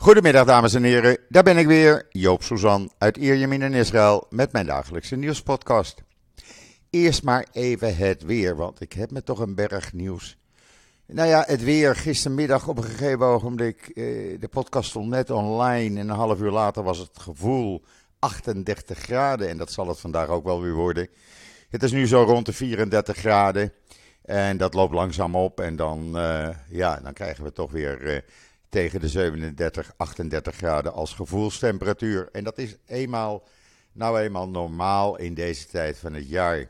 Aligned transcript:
Goedemiddag 0.00 0.46
dames 0.46 0.74
en 0.74 0.82
heren, 0.82 1.18
daar 1.28 1.42
ben 1.42 1.56
ik 1.56 1.66
weer, 1.66 2.06
Joop 2.10 2.42
Suzan 2.42 2.90
uit 2.98 3.16
Ierjemien 3.16 3.62
in 3.62 3.72
Israël 3.72 4.26
met 4.30 4.52
mijn 4.52 4.66
dagelijkse 4.66 5.16
nieuwspodcast. 5.16 6.02
Eerst 6.90 7.22
maar 7.22 7.46
even 7.52 7.96
het 7.96 8.22
weer, 8.22 8.56
want 8.56 8.80
ik 8.80 8.92
heb 8.92 9.10
me 9.10 9.22
toch 9.22 9.38
een 9.38 9.54
berg 9.54 9.92
nieuws. 9.92 10.36
Nou 11.06 11.28
ja, 11.28 11.44
het 11.46 11.64
weer 11.64 11.96
gistermiddag 11.96 12.68
op 12.68 12.76
een 12.76 12.84
gegeven 12.84 13.26
ogenblik, 13.26 13.88
eh, 13.88 14.04
de 14.40 14.48
podcast 14.50 14.90
stond 14.90 15.08
net 15.08 15.30
online 15.30 16.00
en 16.00 16.08
een 16.08 16.16
half 16.16 16.40
uur 16.40 16.50
later 16.50 16.82
was 16.82 16.98
het 16.98 17.18
gevoel 17.18 17.84
38 18.18 18.98
graden 18.98 19.48
en 19.48 19.56
dat 19.56 19.72
zal 19.72 19.88
het 19.88 20.00
vandaag 20.00 20.28
ook 20.28 20.44
wel 20.44 20.62
weer 20.62 20.74
worden. 20.74 21.08
Het 21.68 21.82
is 21.82 21.92
nu 21.92 22.06
zo 22.06 22.22
rond 22.22 22.46
de 22.46 22.52
34 22.52 23.16
graden 23.16 23.72
en 24.22 24.56
dat 24.56 24.74
loopt 24.74 24.94
langzaam 24.94 25.36
op 25.36 25.60
en 25.60 25.76
dan, 25.76 26.18
eh, 26.18 26.48
ja, 26.68 27.00
dan 27.02 27.12
krijgen 27.12 27.44
we 27.44 27.52
toch 27.52 27.70
weer... 27.70 28.06
Eh, 28.06 28.20
tegen 28.68 29.00
de 29.00 29.08
37, 29.08 29.92
38 29.96 30.56
graden 30.56 30.92
als 30.92 31.14
gevoelstemperatuur. 31.14 32.28
En 32.32 32.44
dat 32.44 32.58
is 32.58 32.76
eenmaal, 32.86 33.48
nou 33.92 34.20
eenmaal 34.20 34.48
normaal 34.48 35.16
in 35.18 35.34
deze 35.34 35.66
tijd 35.66 35.98
van 35.98 36.14
het 36.14 36.28
jaar. 36.28 36.68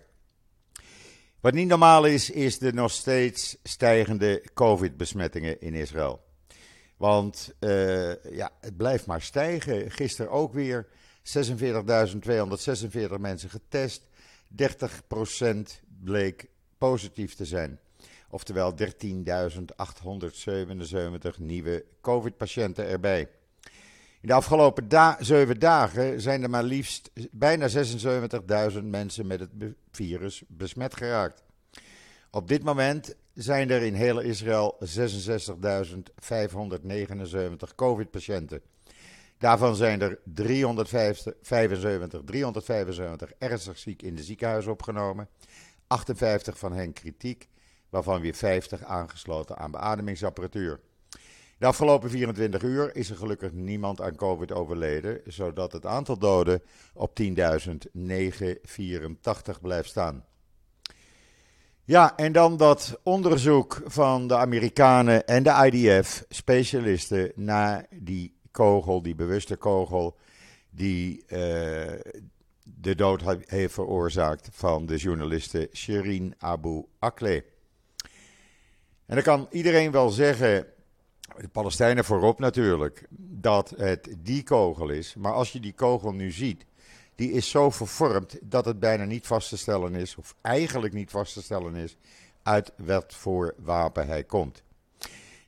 Wat 1.40 1.54
niet 1.54 1.68
normaal 1.68 2.04
is, 2.04 2.30
is 2.30 2.58
de 2.58 2.72
nog 2.72 2.90
steeds 2.90 3.56
stijgende 3.62 4.44
COVID-besmettingen 4.54 5.60
in 5.60 5.74
Israël. 5.74 6.26
Want 6.96 7.54
uh, 7.60 8.24
ja, 8.24 8.50
het 8.60 8.76
blijft 8.76 9.06
maar 9.06 9.22
stijgen. 9.22 9.90
Gisteren 9.90 10.30
ook 10.32 10.52
weer 10.52 10.86
46.246 11.22 11.34
mensen 13.18 13.50
getest. 13.50 14.02
30% 15.42 15.56
bleek 16.04 16.48
positief 16.78 17.34
te 17.34 17.44
zijn. 17.44 17.80
Oftewel 18.30 18.74
13.877 18.74 18.78
nieuwe 21.38 21.84
COVID-patiënten 22.00 22.86
erbij. 22.86 23.28
In 24.20 24.28
de 24.28 24.34
afgelopen 24.34 24.88
zeven 25.18 25.60
dagen 25.60 26.20
zijn 26.20 26.42
er 26.42 26.50
maar 26.50 26.62
liefst 26.62 27.10
bijna 27.30 27.68
76.000 28.72 28.78
mensen 28.82 29.26
met 29.26 29.40
het 29.40 29.50
virus 29.90 30.42
besmet 30.48 30.96
geraakt. 30.96 31.42
Op 32.30 32.48
dit 32.48 32.62
moment 32.62 33.14
zijn 33.34 33.70
er 33.70 33.82
in 33.82 33.94
heel 33.94 34.20
Israël 34.20 34.78
66.579 34.84 34.84
COVID-patiënten. 37.76 38.62
Daarvan 39.38 39.76
zijn 39.76 40.00
er 40.00 40.18
375, 40.24 41.34
375 42.24 43.32
ernstig 43.38 43.78
ziek 43.78 44.02
in 44.02 44.14
de 44.14 44.22
ziekenhuis 44.22 44.66
opgenomen, 44.66 45.28
58 45.86 46.58
van 46.58 46.72
hen 46.72 46.92
kritiek 46.92 47.48
waarvan 47.90 48.20
weer 48.20 48.34
50 48.34 48.84
aangesloten 48.84 49.58
aan 49.58 49.70
beademingsapparatuur. 49.70 50.80
De 51.58 51.66
afgelopen 51.66 52.10
24 52.10 52.62
uur 52.62 52.96
is 52.96 53.10
er 53.10 53.16
gelukkig 53.16 53.52
niemand 53.52 54.00
aan 54.00 54.16
COVID 54.16 54.52
overleden, 54.52 55.20
zodat 55.26 55.72
het 55.72 55.86
aantal 55.86 56.18
doden 56.18 56.62
op 56.94 57.20
10.984 57.22 57.26
blijft 59.60 59.88
staan. 59.88 60.24
Ja, 61.84 62.16
en 62.16 62.32
dan 62.32 62.56
dat 62.56 63.00
onderzoek 63.02 63.80
van 63.84 64.26
de 64.26 64.36
Amerikanen 64.36 65.26
en 65.26 65.42
de 65.42 65.70
IDF, 65.70 66.24
specialisten, 66.28 67.32
naar 67.34 67.86
die 67.90 68.36
kogel, 68.50 69.02
die 69.02 69.14
bewuste 69.14 69.56
kogel, 69.56 70.16
die 70.70 71.16
uh, 71.16 71.28
de 72.62 72.94
dood 72.94 73.22
heeft 73.46 73.74
veroorzaakt 73.74 74.48
van 74.52 74.86
de 74.86 74.96
journaliste 74.96 75.68
Shirin 75.72 76.34
Abu 76.38 76.84
Akleh. 76.98 77.42
En 79.08 79.14
dan 79.14 79.22
kan 79.22 79.46
iedereen 79.50 79.90
wel 79.90 80.08
zeggen, 80.08 80.66
de 81.36 81.48
Palestijnen 81.48 82.04
voorop 82.04 82.38
natuurlijk, 82.38 83.06
dat 83.18 83.74
het 83.76 84.08
die 84.18 84.42
kogel 84.42 84.88
is. 84.88 85.14
Maar 85.14 85.32
als 85.32 85.52
je 85.52 85.60
die 85.60 85.72
kogel 85.72 86.12
nu 86.12 86.30
ziet, 86.30 86.64
die 87.14 87.32
is 87.32 87.50
zo 87.50 87.70
vervormd 87.70 88.38
dat 88.42 88.64
het 88.64 88.80
bijna 88.80 89.04
niet 89.04 89.26
vast 89.26 89.48
te 89.48 89.56
stellen 89.56 89.94
is, 89.94 90.16
of 90.16 90.34
eigenlijk 90.40 90.94
niet 90.94 91.10
vast 91.10 91.32
te 91.32 91.42
stellen 91.42 91.74
is, 91.74 91.96
uit 92.42 92.72
wat 92.76 93.14
voor 93.14 93.54
wapen 93.58 94.06
hij 94.06 94.24
komt. 94.24 94.62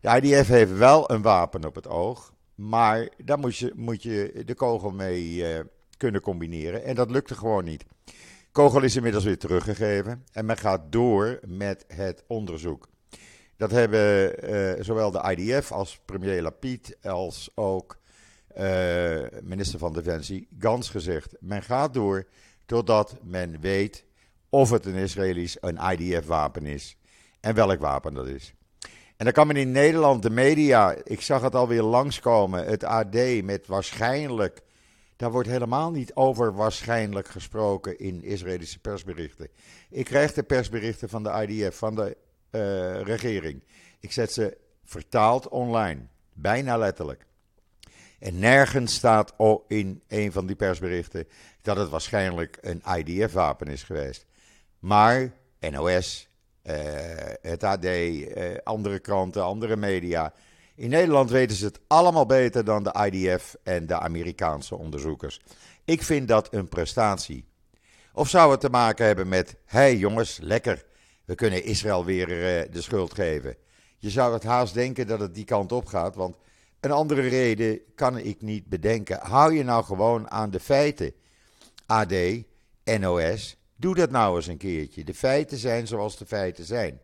De 0.01 0.21
IDF 0.21 0.49
heeft 0.49 0.77
wel 0.77 1.11
een 1.11 1.23
wapen 1.23 1.65
op 1.65 1.75
het 1.75 1.89
oog, 1.89 2.33
maar 2.55 3.09
daar 3.25 3.39
moet 3.39 3.57
je, 3.57 3.73
moet 3.77 4.03
je 4.03 4.43
de 4.45 4.55
kogel 4.55 4.91
mee 4.91 5.35
uh, 5.35 5.61
kunnen 5.97 6.21
combineren. 6.21 6.85
En 6.85 6.95
dat 6.95 7.11
lukte 7.11 7.35
gewoon 7.35 7.65
niet. 7.65 7.85
Kogel 8.53 8.83
is 8.83 8.97
inmiddels 8.97 9.25
weer 9.25 9.39
teruggegeven 9.39 10.25
en 10.33 10.45
men 10.45 10.57
gaat 10.57 10.93
door 10.93 11.41
met 11.47 11.85
het 11.89 12.25
onderzoek. 12.27 12.89
Dat 13.61 13.71
hebben 13.71 14.35
uh, 14.51 14.85
zowel 14.85 15.11
de 15.11 15.35
IDF 15.37 15.73
als 15.73 16.01
premier 16.05 16.43
Lapid 16.43 16.97
als 17.03 17.51
ook 17.55 17.99
uh, 18.59 19.25
minister 19.43 19.79
van 19.79 19.93
Defensie 19.93 20.49
Gans 20.59 20.91
gezegd. 20.91 21.37
Men 21.41 21.63
gaat 21.63 21.95
door 21.95 22.27
totdat 22.67 23.17
men 23.23 23.61
weet 23.61 24.05
of 24.49 24.71
het 24.71 24.87
een 24.87 24.95
Israëlisch, 24.95 25.57
een 25.61 25.79
IDF-wapen 25.93 26.67
is 26.67 26.97
en 27.41 27.55
welk 27.55 27.81
wapen 27.81 28.15
dat 28.15 28.27
is. 28.27 28.55
En 29.17 29.25
dan 29.25 29.33
kan 29.33 29.47
men 29.47 29.57
in 29.57 29.71
Nederland, 29.71 30.23
de 30.23 30.31
media, 30.31 30.95
ik 31.05 31.21
zag 31.21 31.43
het 31.43 31.55
alweer 31.55 31.83
langskomen, 31.83 32.65
het 32.65 32.85
AD 32.85 33.43
met 33.43 33.67
waarschijnlijk, 33.67 34.61
daar 35.17 35.31
wordt 35.31 35.49
helemaal 35.49 35.91
niet 35.91 36.15
over 36.15 36.55
waarschijnlijk 36.55 37.29
gesproken 37.29 37.99
in 37.99 38.23
Israëlische 38.23 38.79
persberichten. 38.79 39.49
Ik 39.91 40.05
krijg 40.05 40.33
de 40.33 40.43
persberichten 40.43 41.09
van 41.09 41.23
de 41.23 41.47
IDF, 41.47 41.77
van 41.77 41.95
de 41.95 42.17
uh, 42.51 43.01
regering. 43.01 43.63
Ik 44.01 44.13
zet 44.13 44.33
ze 44.33 44.57
vertaald 44.85 45.49
online, 45.49 46.01
bijna 46.33 46.77
letterlijk. 46.77 47.27
En 48.19 48.39
nergens 48.39 48.95
staat 48.95 49.35
in 49.69 50.03
een 50.09 50.33
van 50.33 50.47
die 50.47 50.57
persberichten 50.57 51.29
dat 51.63 51.77
het 51.77 51.89
waarschijnlijk 51.89 52.59
een 52.61 52.83
IDF-wapen 52.97 53.67
is 53.67 53.83
geweest. 53.83 54.27
Maar 54.79 55.33
NOS, 55.71 56.29
uh, 56.63 56.75
het 57.43 57.65
AD, 57.65 57.85
uh, 57.85 58.27
andere 58.65 58.99
kranten, 58.99 59.45
andere 59.45 59.77
media. 59.77 60.33
In 60.75 60.89
Nederland 60.89 61.31
weten 61.31 61.57
ze 61.57 61.65
het 61.65 61.81
allemaal 61.87 62.27
beter 62.27 62.65
dan 62.65 62.83
de 62.83 63.11
IDF 63.11 63.57
en 63.63 63.87
de 63.87 63.99
Amerikaanse 63.99 64.77
onderzoekers. 64.77 65.41
Ik 65.85 66.03
vind 66.03 66.29
dat 66.29 66.55
een 66.55 66.69
prestatie. 66.69 67.49
Of 68.13 68.29
zou 68.29 68.51
het 68.51 68.61
te 68.61 68.69
maken 68.69 69.07
hebben 69.07 69.29
met: 69.29 69.57
hé 69.65 69.79
hey 69.79 69.97
jongens, 69.97 70.39
lekker, 70.43 70.85
we 71.31 71.37
kunnen 71.37 71.65
Israël 71.65 72.05
weer 72.05 72.29
uh, 72.29 72.73
de 72.73 72.83
schuld 72.83 73.15
geven. 73.15 73.57
Je 73.99 74.11
zou 74.11 74.33
het 74.33 74.43
haast 74.43 74.75
denken 74.75 75.07
dat 75.07 75.21
het 75.21 75.35
die 75.35 75.45
kant 75.45 75.73
op 75.73 75.87
gaat, 75.87 76.15
want 76.15 76.37
een 76.81 76.91
andere 76.91 77.21
reden 77.21 77.81
kan 77.95 78.19
ik 78.19 78.43
niet 78.43 78.67
bedenken. 78.67 79.19
Hou 79.21 79.55
je 79.55 79.63
nou 79.63 79.85
gewoon 79.85 80.31
aan 80.31 80.51
de 80.51 80.61
feiten. 80.61 81.13
AD, 81.87 82.15
NOS, 82.85 83.57
doe 83.77 83.95
dat 83.95 84.11
nou 84.11 84.37
eens 84.37 84.47
een 84.47 84.57
keertje. 84.57 85.05
De 85.05 85.15
feiten 85.15 85.59
zijn 85.59 85.87
zoals 85.87 86.17
de 86.17 86.27
feiten 86.27 86.65
zijn. 86.65 87.01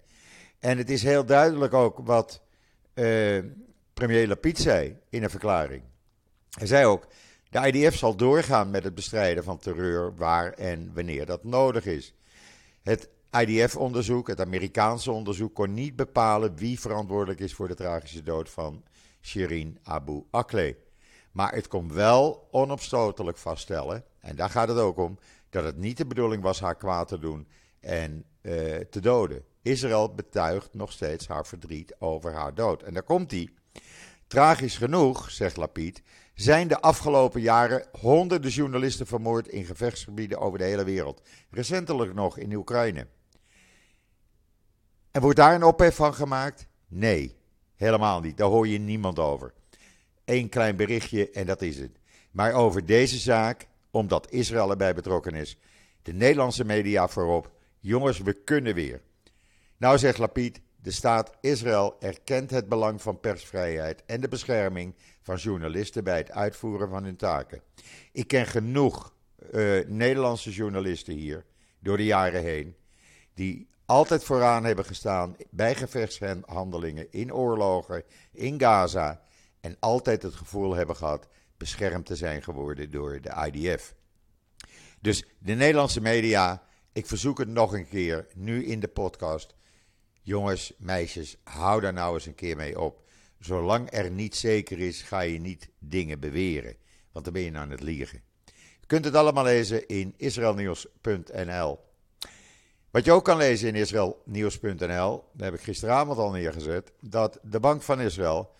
En 0.58 0.78
het 0.78 0.90
is 0.90 1.02
heel 1.02 1.24
duidelijk 1.24 1.74
ook 1.74 1.98
wat 2.04 2.40
uh, 2.94 3.38
premier 3.94 4.28
Lapid 4.28 4.58
zei 4.58 4.96
in 5.10 5.22
een 5.22 5.30
verklaring. 5.30 5.82
Hij 6.50 6.66
zei 6.66 6.84
ook, 6.84 7.06
de 7.50 7.72
IDF 7.72 7.96
zal 7.96 8.16
doorgaan 8.16 8.70
met 8.70 8.84
het 8.84 8.94
bestrijden 8.94 9.44
van 9.44 9.58
terreur 9.58 10.16
waar 10.16 10.52
en 10.52 10.90
wanneer 10.94 11.26
dat 11.26 11.44
nodig 11.44 11.84
is. 11.84 12.14
Het 12.82 13.08
IDF-onderzoek, 13.40 14.28
het 14.28 14.40
Amerikaanse 14.40 15.10
onderzoek, 15.10 15.54
kon 15.54 15.74
niet 15.74 15.96
bepalen 15.96 16.56
wie 16.56 16.80
verantwoordelijk 16.80 17.40
is 17.40 17.54
voor 17.54 17.68
de 17.68 17.74
tragische 17.74 18.22
dood 18.22 18.50
van 18.50 18.82
Shirin 19.22 19.78
Abu 19.82 20.24
Akleh. 20.30 20.74
Maar 21.32 21.54
het 21.54 21.68
kon 21.68 21.92
wel 21.92 22.48
onopstotelijk 22.50 23.36
vaststellen, 23.36 24.04
en 24.20 24.36
daar 24.36 24.50
gaat 24.50 24.68
het 24.68 24.78
ook 24.78 24.98
om, 24.98 25.18
dat 25.50 25.64
het 25.64 25.76
niet 25.76 25.96
de 25.96 26.06
bedoeling 26.06 26.42
was 26.42 26.60
haar 26.60 26.76
kwaad 26.76 27.08
te 27.08 27.18
doen 27.18 27.48
en 27.80 28.24
uh, 28.42 28.76
te 28.90 29.00
doden. 29.00 29.44
Israël 29.62 30.14
betuigt 30.14 30.74
nog 30.74 30.92
steeds 30.92 31.28
haar 31.28 31.46
verdriet 31.46 31.94
over 31.98 32.32
haar 32.32 32.54
dood. 32.54 32.82
En 32.82 32.94
daar 32.94 33.02
komt 33.02 33.30
hij. 33.30 33.48
Tragisch 34.26 34.76
genoeg, 34.76 35.30
zegt 35.30 35.56
Lapid, 35.56 36.02
zijn 36.34 36.68
de 36.68 36.80
afgelopen 36.80 37.40
jaren 37.40 37.86
honderden 38.00 38.50
journalisten 38.50 39.06
vermoord 39.06 39.48
in 39.48 39.64
gevechtsgebieden 39.64 40.38
over 40.38 40.58
de 40.58 40.64
hele 40.64 40.84
wereld. 40.84 41.22
Recentelijk 41.50 42.14
nog 42.14 42.38
in 42.38 42.54
Oekraïne. 42.54 43.06
En 45.16 45.22
wordt 45.22 45.36
daar 45.36 45.54
een 45.54 45.62
ophef 45.62 45.94
van 45.94 46.14
gemaakt? 46.14 46.66
Nee, 46.88 47.36
helemaal 47.76 48.20
niet. 48.20 48.36
Daar 48.36 48.48
hoor 48.48 48.68
je 48.68 48.78
niemand 48.78 49.18
over. 49.18 49.52
Eén 50.24 50.48
klein 50.48 50.76
berichtje 50.76 51.30
en 51.30 51.46
dat 51.46 51.62
is 51.62 51.78
het. 51.78 51.98
Maar 52.30 52.52
over 52.52 52.86
deze 52.86 53.18
zaak, 53.18 53.66
omdat 53.90 54.30
Israël 54.30 54.70
erbij 54.70 54.94
betrokken 54.94 55.34
is, 55.34 55.58
de 56.02 56.12
Nederlandse 56.12 56.64
media 56.64 57.08
voorop. 57.08 57.50
Jongens, 57.80 58.18
we 58.18 58.32
kunnen 58.32 58.74
weer. 58.74 59.00
Nou 59.76 59.98
zegt 59.98 60.18
Lapid, 60.18 60.60
de 60.82 60.90
staat 60.90 61.32
Israël 61.40 61.96
erkent 62.00 62.50
het 62.50 62.68
belang 62.68 63.02
van 63.02 63.20
persvrijheid 63.20 64.04
en 64.06 64.20
de 64.20 64.28
bescherming 64.28 64.94
van 65.22 65.36
journalisten 65.36 66.04
bij 66.04 66.18
het 66.18 66.30
uitvoeren 66.30 66.88
van 66.88 67.04
hun 67.04 67.16
taken. 67.16 67.62
Ik 68.12 68.28
ken 68.28 68.46
genoeg 68.46 69.14
uh, 69.52 69.86
Nederlandse 69.86 70.50
journalisten 70.50 71.14
hier 71.14 71.44
door 71.80 71.96
de 71.96 72.04
jaren 72.04 72.42
heen 72.42 72.76
die 73.34 73.68
altijd 73.86 74.24
vooraan 74.24 74.64
hebben 74.64 74.84
gestaan 74.84 75.36
bij 75.50 75.74
gevechtshandelingen, 75.74 77.12
in 77.12 77.34
oorlogen, 77.34 78.02
in 78.32 78.60
Gaza. 78.60 79.24
en 79.60 79.76
altijd 79.80 80.22
het 80.22 80.34
gevoel 80.34 80.74
hebben 80.74 80.96
gehad 80.96 81.28
beschermd 81.56 82.06
te 82.06 82.16
zijn 82.16 82.42
geworden 82.42 82.90
door 82.90 83.20
de 83.20 83.50
IDF. 83.52 83.94
Dus 85.00 85.24
de 85.38 85.52
Nederlandse 85.52 86.00
media, 86.00 86.62
ik 86.92 87.06
verzoek 87.06 87.38
het 87.38 87.48
nog 87.48 87.72
een 87.72 87.88
keer, 87.88 88.26
nu 88.34 88.64
in 88.64 88.80
de 88.80 88.88
podcast. 88.88 89.54
Jongens, 90.22 90.72
meisjes, 90.78 91.36
hou 91.44 91.80
daar 91.80 91.92
nou 91.92 92.14
eens 92.14 92.26
een 92.26 92.34
keer 92.34 92.56
mee 92.56 92.80
op. 92.80 93.04
Zolang 93.38 93.92
er 93.92 94.10
niet 94.10 94.36
zeker 94.36 94.78
is, 94.78 95.02
ga 95.02 95.20
je 95.20 95.40
niet 95.40 95.70
dingen 95.78 96.20
beweren. 96.20 96.76
Want 97.12 97.24
dan 97.24 97.34
ben 97.34 97.42
je 97.42 97.52
aan 97.52 97.70
het 97.70 97.82
liegen. 97.82 98.22
Je 98.80 98.86
kunt 98.86 99.04
het 99.04 99.14
allemaal 99.14 99.44
lezen 99.44 99.86
in 99.86 100.14
israelnieuws.nl. 100.16 101.85
Wat 102.96 103.04
je 103.04 103.12
ook 103.12 103.24
kan 103.24 103.36
lezen 103.36 103.68
in 103.68 103.74
israelnieuws.nl, 103.74 105.24
daar 105.32 105.50
heb 105.50 105.54
ik 105.54 105.60
gisteravond 105.60 106.18
al 106.18 106.30
neergezet, 106.30 106.92
dat 107.00 107.38
de 107.42 107.60
Bank 107.60 107.82
van 107.82 108.00
Israël 108.00 108.50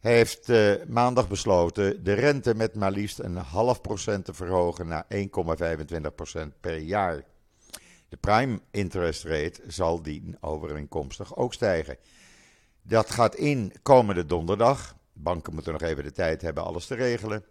heeft 0.00 0.48
uh, 0.48 0.74
maandag 0.88 1.28
besloten 1.28 2.04
de 2.04 2.12
rente 2.12 2.54
met 2.54 2.74
maar 2.74 2.90
liefst 2.90 3.18
een 3.18 3.36
half 3.36 3.80
procent 3.80 4.24
te 4.24 4.34
verhogen 4.34 4.88
naar 4.88 5.06
1,25 5.14 6.14
procent 6.14 6.60
per 6.60 6.76
jaar. 6.76 7.24
De 8.08 8.16
prime 8.16 8.60
interest 8.70 9.24
rate 9.24 9.60
zal 9.66 10.02
die 10.02 10.36
overeenkomstig 10.40 11.36
ook 11.36 11.54
stijgen. 11.54 11.96
Dat 12.82 13.10
gaat 13.10 13.34
in 13.34 13.72
komende 13.82 14.26
donderdag. 14.26 14.96
Banken 15.12 15.54
moeten 15.54 15.72
nog 15.72 15.82
even 15.82 16.04
de 16.04 16.12
tijd 16.12 16.42
hebben 16.42 16.64
alles 16.64 16.86
te 16.86 16.94
regelen. 16.94 17.44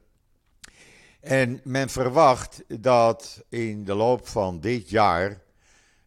En 1.20 1.62
men 1.64 1.90
verwacht 1.90 2.64
dat 2.82 3.44
in 3.50 3.84
de 3.84 3.94
loop 3.94 4.28
van 4.28 4.60
dit 4.60 4.90
jaar 4.90 5.50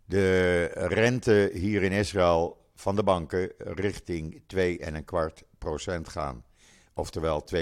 de 0.05 0.65
rente 0.73 1.51
hier 1.53 1.83
in 1.83 1.93
Israël 1.93 2.63
van 2.75 2.97
de 2.97 3.03
banken 3.03 3.53
richting 3.59 4.43
2,25 4.57 4.63
procent 5.59 6.09
gaan. 6.09 6.45
Oftewel 6.95 7.45
2,25 7.55 7.61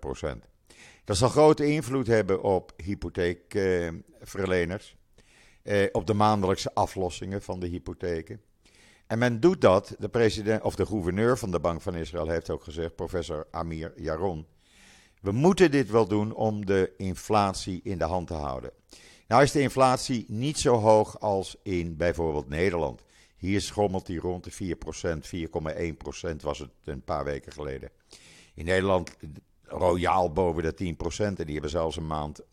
procent. 0.00 0.44
Dat 1.04 1.16
zal 1.16 1.28
grote 1.28 1.66
invloed 1.66 2.06
hebben 2.06 2.42
op 2.42 2.72
hypotheekverleners. 2.76 4.96
Eh, 5.62 5.86
op 5.92 6.06
de 6.06 6.14
maandelijkse 6.14 6.74
aflossingen 6.74 7.42
van 7.42 7.60
de 7.60 7.66
hypotheken. 7.66 8.40
En 9.06 9.18
men 9.18 9.40
doet 9.40 9.60
dat, 9.60 9.96
de 9.98 10.08
president 10.08 10.62
of 10.62 10.74
de 10.74 10.86
gouverneur 10.86 11.38
van 11.38 11.50
de 11.50 11.60
Bank 11.60 11.80
van 11.80 11.94
Israël 11.94 12.28
heeft 12.28 12.50
ook 12.50 12.64
gezegd, 12.64 12.96
professor 12.96 13.46
Amir 13.50 13.92
Yaron. 13.96 14.46
We 15.20 15.32
moeten 15.32 15.70
dit 15.70 15.90
wel 15.90 16.06
doen 16.06 16.34
om 16.34 16.66
de 16.66 16.92
inflatie 16.96 17.80
in 17.82 17.98
de 17.98 18.04
hand 18.04 18.26
te 18.26 18.34
houden. 18.34 18.70
Nou 19.26 19.42
is 19.42 19.52
de 19.52 19.60
inflatie 19.60 20.24
niet 20.28 20.58
zo 20.58 20.74
hoog 20.74 21.20
als 21.20 21.56
in 21.62 21.96
bijvoorbeeld 21.96 22.48
Nederland. 22.48 23.02
Hier 23.36 23.60
schommelt 23.60 24.06
die 24.06 24.20
rond 24.20 24.44
de 24.44 24.76
4%, 24.76 26.28
4,1% 26.30 26.36
was 26.40 26.58
het 26.58 26.70
een 26.84 27.02
paar 27.02 27.24
weken 27.24 27.52
geleden. 27.52 27.90
In 28.54 28.64
Nederland 28.64 29.16
royaal 29.62 30.32
boven 30.32 30.62
de 30.62 30.94
10% 30.94 31.16
en 31.16 31.34
die 31.34 31.52
hebben 31.52 31.70
zelfs 31.70 31.96
een 31.96 32.06
maand 32.06 32.40
19% 32.40 32.44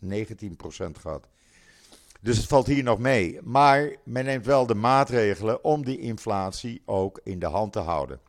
gehad. 1.00 1.28
Dus 2.22 2.38
het 2.38 2.48
valt 2.48 2.68
hier 2.68 2.84
nog 2.84 3.00
mee. 3.00 3.40
Maar 3.44 3.96
men 4.04 4.26
neemt 4.26 4.46
wel 4.46 4.66
de 4.66 4.76
maatregelen 4.76 5.64
om 5.64 5.86
die 5.86 6.00
inflatie 6.00 6.82
ook 6.86 7.20
in 7.24 7.40
de 7.40 7.46
hand 7.46 7.74
te 7.74 7.80
houden. 7.80 8.20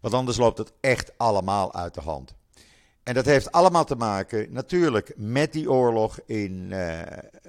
Want 0.00 0.14
anders 0.14 0.36
loopt 0.36 0.58
het 0.58 0.72
echt 0.80 1.18
allemaal 1.18 1.74
uit 1.74 1.94
de 1.94 2.00
hand. 2.00 2.34
En 3.10 3.16
dat 3.16 3.24
heeft 3.24 3.52
allemaal 3.52 3.84
te 3.84 3.94
maken 3.94 4.52
natuurlijk 4.52 5.12
met 5.16 5.52
die 5.52 5.70
oorlog 5.70 6.18
in 6.26 6.70
uh, 6.70 7.00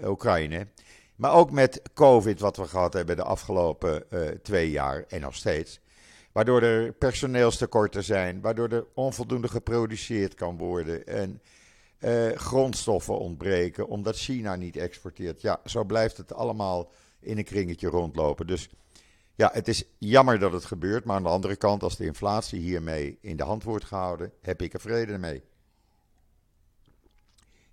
Oekraïne. 0.05 0.67
Maar 1.15 1.33
ook 1.33 1.51
met 1.51 1.81
COVID, 1.93 2.39
wat 2.39 2.57
we 2.57 2.67
gehad 2.67 2.93
hebben 2.93 3.15
de 3.15 3.23
afgelopen 3.23 4.03
uh, 4.09 4.27
twee 4.27 4.71
jaar 4.71 5.05
en 5.07 5.21
nog 5.21 5.35
steeds. 5.35 5.79
Waardoor 6.31 6.61
er 6.61 6.93
personeelstekorten 6.93 8.03
zijn, 8.03 8.41
waardoor 8.41 8.69
er 8.69 8.85
onvoldoende 8.93 9.47
geproduceerd 9.47 10.33
kan 10.33 10.57
worden. 10.57 11.07
En 11.07 11.41
uh, 11.99 12.31
grondstoffen 12.31 13.19
ontbreken, 13.19 13.87
omdat 13.87 14.15
China 14.17 14.55
niet 14.55 14.77
exporteert. 14.77 15.41
Ja, 15.41 15.59
zo 15.65 15.83
blijft 15.83 16.17
het 16.17 16.33
allemaal 16.33 16.91
in 17.19 17.37
een 17.37 17.43
kringetje 17.43 17.87
rondlopen. 17.87 18.47
Dus 18.47 18.69
ja, 19.35 19.49
het 19.53 19.67
is 19.67 19.83
jammer 19.97 20.39
dat 20.39 20.51
het 20.51 20.65
gebeurt. 20.65 21.05
Maar 21.05 21.15
aan 21.15 21.23
de 21.23 21.29
andere 21.29 21.55
kant, 21.55 21.83
als 21.83 21.97
de 21.97 22.05
inflatie 22.05 22.59
hiermee 22.59 23.17
in 23.21 23.37
de 23.37 23.43
hand 23.43 23.63
wordt 23.63 23.85
gehouden, 23.85 24.31
heb 24.41 24.61
ik 24.61 24.73
er 24.73 24.79
vrede 24.79 25.17
mee. 25.17 25.41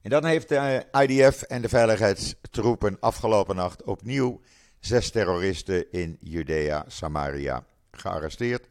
En 0.09 0.21
dan 0.21 0.31
heeft 0.31 0.49
de 0.49 0.85
IDF 0.93 1.43
en 1.43 1.63
de 1.63 1.69
veiligheidstroepen 1.69 2.97
afgelopen 3.01 3.57
nacht 3.57 3.83
opnieuw 3.83 4.41
zes 4.81 5.11
terroristen 5.11 5.93
in 5.93 6.17
Judea, 6.21 6.85
Samaria 6.87 7.65
gearresteerd 7.91 8.69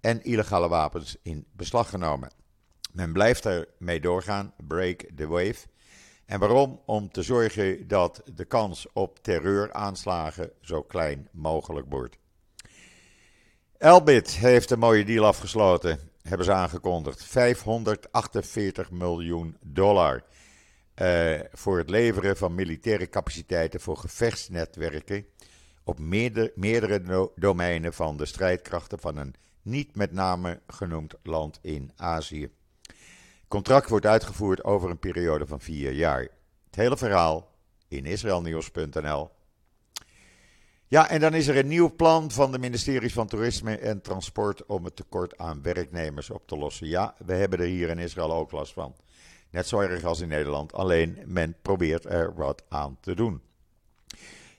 en 0.00 0.24
illegale 0.24 0.68
wapens 0.68 1.16
in 1.22 1.46
beslag 1.52 1.88
genomen. 1.88 2.30
Men 2.92 3.12
blijft 3.12 3.46
ermee 3.46 4.00
doorgaan, 4.00 4.52
break 4.66 5.04
the 5.16 5.26
wave. 5.26 5.66
En 6.26 6.38
waarom? 6.38 6.80
Om 6.86 7.10
te 7.10 7.22
zorgen 7.22 7.88
dat 7.88 8.22
de 8.34 8.44
kans 8.44 8.86
op 8.92 9.18
terreuraanslagen 9.22 10.50
zo 10.60 10.82
klein 10.82 11.28
mogelijk 11.32 11.86
wordt. 11.88 12.18
Elbit 13.78 14.30
heeft 14.30 14.70
een 14.70 14.78
mooie 14.78 15.04
deal 15.04 15.26
afgesloten, 15.26 15.98
hebben 16.22 16.46
ze 16.46 16.52
aangekondigd. 16.52 17.24
548 17.24 18.90
miljoen 18.90 19.56
dollar 19.62 20.24
uh, 21.02 21.40
voor 21.52 21.78
het 21.78 21.90
leveren 21.90 22.36
van 22.36 22.54
militaire 22.54 23.08
capaciteiten 23.08 23.80
voor 23.80 23.96
gevechtsnetwerken 23.96 25.26
op 25.84 25.98
meerdere, 25.98 27.30
domeinen 27.36 27.92
van 27.92 28.16
de 28.16 28.26
strijdkrachten 28.26 28.98
van 28.98 29.16
een 29.16 29.34
niet 29.62 29.96
met 29.96 30.12
name 30.12 30.60
genoemd 30.66 31.14
land 31.22 31.58
in 31.62 31.92
Azië 31.96 32.50
contract 33.54 33.88
wordt 33.88 34.06
uitgevoerd 34.06 34.64
over 34.64 34.90
een 34.90 34.98
periode 34.98 35.46
van 35.46 35.60
vier 35.60 35.92
jaar. 35.92 36.20
Het 36.66 36.74
hele 36.74 36.96
verhaal 36.96 37.50
in 37.88 38.06
israelnieuws.nl. 38.06 39.30
Ja, 40.86 41.08
en 41.08 41.20
dan 41.20 41.34
is 41.34 41.46
er 41.46 41.56
een 41.56 41.68
nieuw 41.68 41.94
plan 41.94 42.30
van 42.30 42.52
de 42.52 42.58
ministeries 42.58 43.12
van 43.12 43.26
Toerisme 43.26 43.78
en 43.78 44.00
Transport 44.00 44.66
om 44.66 44.84
het 44.84 44.96
tekort 44.96 45.38
aan 45.38 45.62
werknemers 45.62 46.30
op 46.30 46.46
te 46.46 46.56
lossen. 46.56 46.86
Ja, 46.86 47.14
we 47.26 47.34
hebben 47.34 47.58
er 47.58 47.64
hier 47.64 47.88
in 47.88 47.98
Israël 47.98 48.32
ook 48.32 48.52
last 48.52 48.72
van. 48.72 48.94
Net 49.54 49.66
zo 49.66 49.80
erg 49.80 50.04
als 50.04 50.20
in 50.20 50.28
Nederland, 50.28 50.72
alleen 50.72 51.18
men 51.26 51.56
probeert 51.62 52.04
er 52.04 52.34
wat 52.34 52.62
aan 52.68 52.96
te 53.00 53.14
doen. 53.14 53.42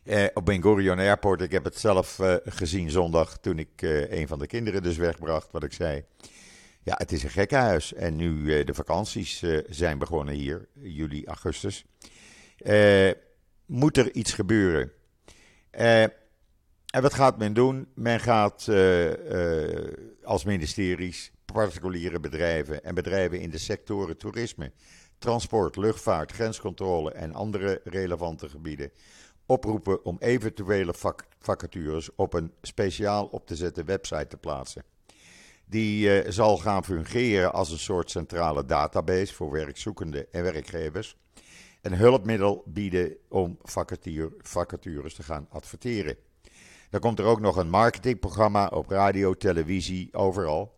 Eh, 0.04 0.26
op 0.34 0.46
Ben 0.46 0.62
Gurion 0.62 1.00
Airport, 1.00 1.42
ik 1.42 1.52
heb 1.52 1.64
het 1.64 1.78
zelf 1.78 2.20
eh, 2.20 2.36
gezien 2.46 2.90
zondag 2.90 3.38
toen 3.38 3.60
ik 3.60 3.82
eh, 3.82 4.12
een 4.12 4.28
van 4.28 4.40
de 4.40 4.48
kinderen 4.48 4.84
dus 4.84 4.98
wegbracht, 4.98 5.52
wat 5.52 5.64
ik 5.64 5.74
zei. 5.74 6.04
Ja, 6.84 6.94
het 6.98 7.12
is 7.12 7.24
een 7.24 7.30
gekkenhuis. 7.30 7.94
En 7.94 8.16
nu 8.16 8.30
uh, 8.30 8.66
de 8.66 8.74
vakanties 8.74 9.42
uh, 9.42 9.64
zijn 9.70 9.98
begonnen 9.98 10.34
hier, 10.34 10.68
juli, 10.74 11.25
augustus. 11.25 11.86
Uh, 12.60 13.12
moet 13.66 13.98
er 13.98 14.14
iets 14.14 14.34
gebeuren? 14.34 14.92
en 15.72 17.02
wat 17.02 17.14
gaat 17.14 17.38
men 17.38 17.54
doen? 17.54 17.88
Men 17.96 18.20
gaat 18.20 18.70
als 20.24 20.44
ministeries, 20.44 21.32
particuliere 21.56 22.20
bedrijven 22.20 22.84
en 22.84 22.96
bedrijven 22.96 23.40
in 23.40 23.50
de 23.50 23.58
sectoren 23.58 24.18
toerisme, 24.18 24.72
transport, 25.18 25.76
luchtvaart, 25.76 26.32
grenscontrole 26.32 27.12
en 27.12 27.34
andere 27.34 27.82
relevante 27.84 28.50
gebieden 28.50 28.92
oproepen 29.46 30.06
om 30.06 30.18
eventuele 30.20 30.94
vac 30.94 31.26
vacatures 31.40 32.16
op 32.16 32.34
een 32.34 32.52
speciaal 32.62 33.26
op 33.26 33.48
te 33.48 33.56
zetten 33.56 33.86
website 33.86 34.28
te 34.28 34.38
plaatsen. 34.38 34.84
Die 35.66 36.24
uh, 36.24 36.32
zal 36.32 36.58
gaan 36.58 36.84
fungeren 36.84 37.54
als 37.54 37.72
een 37.72 37.80
soort 37.80 38.12
centrale 38.12 38.66
database 38.66 39.34
voor 39.34 39.52
werkzoekenden 39.52 40.34
en 40.34 40.44
werkgevers. 40.44 41.18
Een 41.82 41.96
hulpmiddel 41.96 42.64
bieden 42.66 43.16
om 43.30 43.58
vacatures 44.42 45.14
te 45.14 45.24
gaan 45.24 45.48
adverteren. 45.50 46.18
Dan 46.90 47.00
komt 47.00 47.20
er 47.20 47.26
ook 47.26 47.40
nog 47.40 47.56
een 47.56 47.70
marketingprogramma 47.70 48.68
op 48.68 48.90
radio, 48.90 49.34
televisie, 49.34 50.14
overal. 50.14 50.75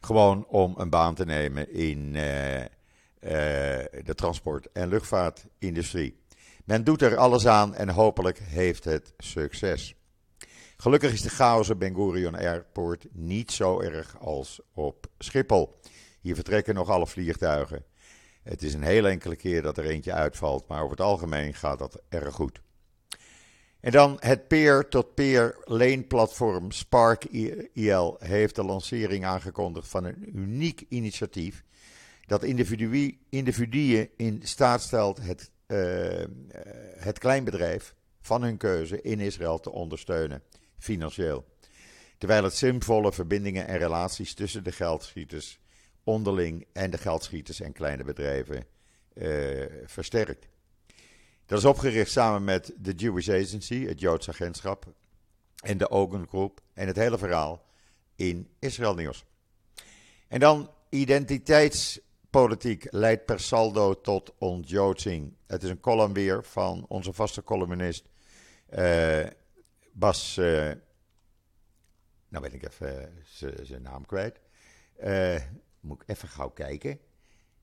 Gewoon 0.00 0.46
om 0.46 0.74
een 0.78 0.90
baan 0.90 1.14
te 1.14 1.24
nemen 1.24 1.72
in 1.72 2.14
uh, 2.14 2.60
uh, 2.60 2.66
de 4.04 4.14
transport- 4.14 4.72
en 4.72 4.88
luchtvaartindustrie. 4.88 6.18
Men 6.64 6.84
doet 6.84 7.02
er 7.02 7.16
alles 7.16 7.46
aan 7.46 7.74
en 7.74 7.88
hopelijk 7.88 8.38
heeft 8.38 8.84
het 8.84 9.12
succes. 9.18 9.94
Gelukkig 10.76 11.12
is 11.12 11.22
de 11.22 11.28
chaos 11.28 11.70
op 11.70 11.78
Ben 11.78 11.94
Gurion 11.94 12.34
Airport 12.34 13.06
niet 13.12 13.52
zo 13.52 13.80
erg 13.80 14.18
als 14.20 14.60
op 14.74 15.06
Schiphol. 15.18 15.80
Hier 16.20 16.34
vertrekken 16.34 16.74
nog 16.74 16.88
alle 16.88 17.06
vliegtuigen. 17.06 17.84
Het 18.42 18.62
is 18.62 18.74
een 18.74 18.82
heel 18.82 19.06
enkele 19.06 19.36
keer 19.36 19.62
dat 19.62 19.78
er 19.78 19.84
eentje 19.84 20.12
uitvalt, 20.12 20.68
maar 20.68 20.78
over 20.78 20.90
het 20.90 21.06
algemeen 21.06 21.54
gaat 21.54 21.78
dat 21.78 22.02
erg 22.08 22.34
goed. 22.34 22.60
En 23.80 23.92
dan 23.92 24.16
het 24.20 24.48
peer-tot-peer 24.48 25.56
leenplatform 25.64 26.70
Spark 26.70 27.24
IL 27.72 28.16
heeft 28.18 28.54
de 28.54 28.64
lancering 28.64 29.24
aangekondigd 29.24 29.88
van 29.88 30.04
een 30.04 30.38
uniek 30.38 30.84
initiatief 30.88 31.64
dat 32.26 32.44
individuen 33.28 34.08
in 34.16 34.40
staat 34.42 34.82
stelt 34.82 35.20
het, 35.22 35.50
uh, 35.66 36.24
het 36.96 37.18
kleinbedrijf 37.18 37.94
van 38.20 38.42
hun 38.42 38.56
keuze 38.56 39.02
in 39.02 39.20
Israël 39.20 39.60
te 39.60 39.70
ondersteunen 39.70 40.42
financieel. 40.78 41.44
Terwijl 42.18 42.44
het 42.44 42.54
zinvolle 42.54 43.12
verbindingen 43.12 43.66
en 43.66 43.78
relaties 43.78 44.34
tussen 44.34 44.64
de 44.64 44.72
geldschieters 44.72 45.60
onderling 46.04 46.66
en 46.72 46.90
de 46.90 46.98
geldschieters 46.98 47.60
en 47.60 47.72
kleine 47.72 48.04
bedrijven 48.04 48.64
uh, 49.14 49.64
versterkt. 49.84 50.48
Dat 51.50 51.58
is 51.58 51.64
opgericht 51.64 52.10
samen 52.10 52.44
met 52.44 52.72
de 52.76 52.92
Jewish 52.92 53.28
Agency, 53.28 53.86
het 53.86 54.00
Joods 54.00 54.28
agentschap, 54.28 54.86
en 55.62 55.78
de 55.78 55.90
Ogun 55.90 56.26
Group 56.28 56.60
en 56.74 56.86
het 56.86 56.96
hele 56.96 57.18
verhaal 57.18 57.64
in 58.16 58.48
Israël 58.58 58.94
Nieuws. 58.94 59.24
En 60.28 60.40
dan 60.40 60.70
identiteitspolitiek 60.88 62.86
leidt 62.90 63.24
per 63.24 63.40
saldo 63.40 64.00
tot 64.00 64.34
ontjoodsing. 64.38 65.36
Het 65.46 65.62
is 65.62 65.70
een 65.70 65.80
column 65.80 66.12
weer 66.12 66.44
van 66.44 66.84
onze 66.88 67.12
vaste 67.12 67.42
columnist 67.42 68.08
uh, 68.78 69.26
Bas. 69.92 70.36
Uh, 70.36 70.72
nou 72.28 72.42
weet 72.42 72.54
ik 72.54 72.66
even 72.66 73.24
zijn 73.62 73.82
naam 73.82 74.06
kwijt. 74.06 74.40
Moet 75.80 76.02
ik 76.02 76.08
even 76.08 76.28
gauw 76.28 76.50
kijken. 76.50 77.00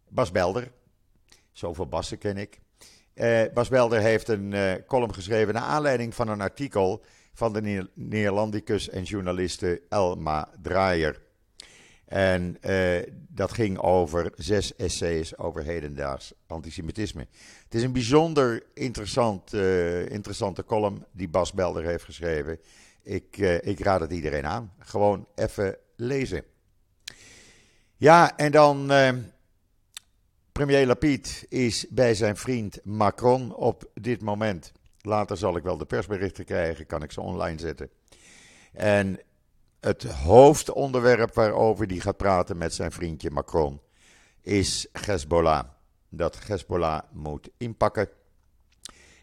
Bas 0.08 0.32
Belder. 0.32 0.72
Zoveel 1.52 1.88
Bassen 1.88 2.18
ken 2.18 2.38
ik. 2.38 2.60
Uh, 3.18 3.42
Bas 3.54 3.70
Belder 3.70 4.00
heeft 4.00 4.28
een 4.28 4.52
uh, 4.52 4.74
column 4.88 5.14
geschreven 5.14 5.54
naar 5.54 5.64
aanleiding 5.64 6.16
van 6.16 6.28
een 6.28 6.42
artikel 6.42 7.04
van 7.34 7.54
de 7.54 7.90
Neerlandicus 7.94 8.90
en 8.90 9.04
journaliste 9.04 9.82
Elma 9.90 10.50
Draaier. 10.62 11.22
En 12.06 12.58
uh, 12.62 13.00
dat 13.30 13.52
ging 13.52 13.80
over 13.80 14.32
zes 14.36 14.76
essays 14.76 15.38
over 15.38 15.64
hedendaags 15.64 16.34
antisemitisme. 16.48 17.28
Het 17.64 17.76
is 17.76 17.84
een 17.84 17.92
bijzonder 17.92 18.64
interessant, 18.74 19.54
interessante 20.08 20.64
column 20.64 21.06
die 21.12 21.30
Bas 21.30 21.54
Belder 21.54 21.84
heeft 21.84 22.04
geschreven. 22.04 22.60
Ik, 23.04 23.38
ik 23.62 23.80
raad 23.80 24.00
het 24.00 24.12
iedereen 24.12 24.46
aan. 24.46 24.74
Gewoon 24.80 25.28
even 25.36 25.78
lezen. 25.96 26.44
Ja, 27.96 28.38
en 28.38 28.52
dan 28.52 28.92
Premier 30.58 30.88
Lapid 30.88 31.46
is 31.50 31.86
bij 31.90 32.14
zijn 32.14 32.38
vriend 32.38 32.80
Macron 32.84 33.56
op 33.56 33.90
dit 33.94 34.22
moment. 34.22 34.72
Later 35.02 35.38
zal 35.38 35.56
ik 35.56 35.64
wel 35.64 35.78
de 35.78 35.86
persberichten 35.86 36.46
krijgen, 36.46 36.86
kan 36.86 37.04
ik 37.04 37.12
ze 37.12 37.22
online 37.22 37.60
zetten. 37.60 37.90
En 38.74 39.20
het 39.80 40.04
hoofdonderwerp 40.04 41.34
waarover 41.34 41.88
hij 41.88 42.00
gaat 42.00 42.18
praten 42.18 42.58
met 42.58 42.74
zijn 42.74 42.92
vriendje 42.92 43.32
Macron 43.32 43.82
is 44.42 44.88
Hezbollah. 44.92 45.64
Dat 46.10 46.48
Hezbollah 46.48 47.02
moet 47.12 47.50
inpakken. 47.58 48.10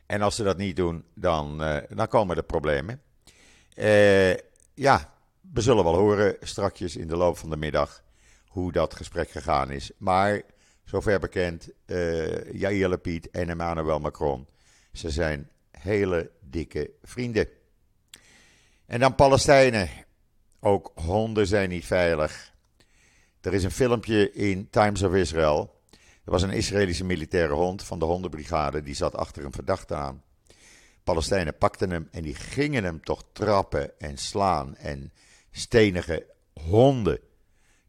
En 0.07 0.23
als 0.23 0.37
ze 0.37 0.43
dat 0.43 0.57
niet 0.57 0.77
doen, 0.77 1.05
dan, 1.15 1.63
uh, 1.63 1.77
dan 1.89 2.09
komen 2.09 2.37
er 2.37 2.45
problemen. 2.45 3.03
Uh, 3.77 4.35
ja, 4.75 5.15
we 5.53 5.61
zullen 5.61 5.85
wel 5.85 5.97
horen 5.97 6.37
strakjes 6.41 6.97
in 6.97 7.09
de 7.09 7.17
loop 7.17 7.37
van 7.37 7.51
de 7.51 7.57
middag 7.57 8.03
hoe 8.47 8.73
dat 8.73 8.95
gesprek 8.95 9.31
gegaan 9.31 9.71
is. 9.71 9.91
Maar 9.99 10.43
zover 10.85 11.21
bekend, 11.21 11.69
uh, 11.87 12.53
Jair 12.53 12.89
Lapid 12.89 13.31
en 13.31 13.49
Emmanuel 13.49 14.01
Macron. 14.01 14.47
Ze 14.93 15.11
zijn 15.11 15.51
hele 15.71 16.31
dikke 16.41 16.91
vrienden. 17.03 17.49
En 18.87 19.01
dan 19.01 19.15
Palestijnen. 19.15 19.89
Ook 20.61 20.93
honden 20.95 21.47
zijn 21.47 21.69
niet 21.69 21.85
veilig. 21.85 22.53
Er 23.41 23.55
is 23.55 23.65
een 23.65 23.71
filmpje 23.71 24.33
in 24.33 24.71
Times 24.71 25.03
of 25.03 25.15
Israel. 25.15 25.81
Er 26.25 26.31
was 26.31 26.43
een 26.43 26.51
Israëlische 26.51 27.05
militaire 27.05 27.55
hond 27.55 27.83
van 27.83 27.99
de 27.99 28.05
hondenbrigade. 28.05 28.83
Die 28.83 28.95
zat 28.95 29.17
achter 29.17 29.45
een 29.45 29.53
verdachte 29.53 29.95
aan. 29.95 30.23
Palestijnen 31.03 31.59
pakten 31.59 31.91
hem 31.91 32.09
en 32.11 32.23
die 32.23 32.35
gingen 32.35 32.85
hem 32.85 33.05
toch 33.05 33.25
trappen 33.33 34.01
en 34.01 34.19
slaan 34.19 34.77
en 34.77 35.13
stenigen. 35.51 36.23
Honden. 36.53 37.19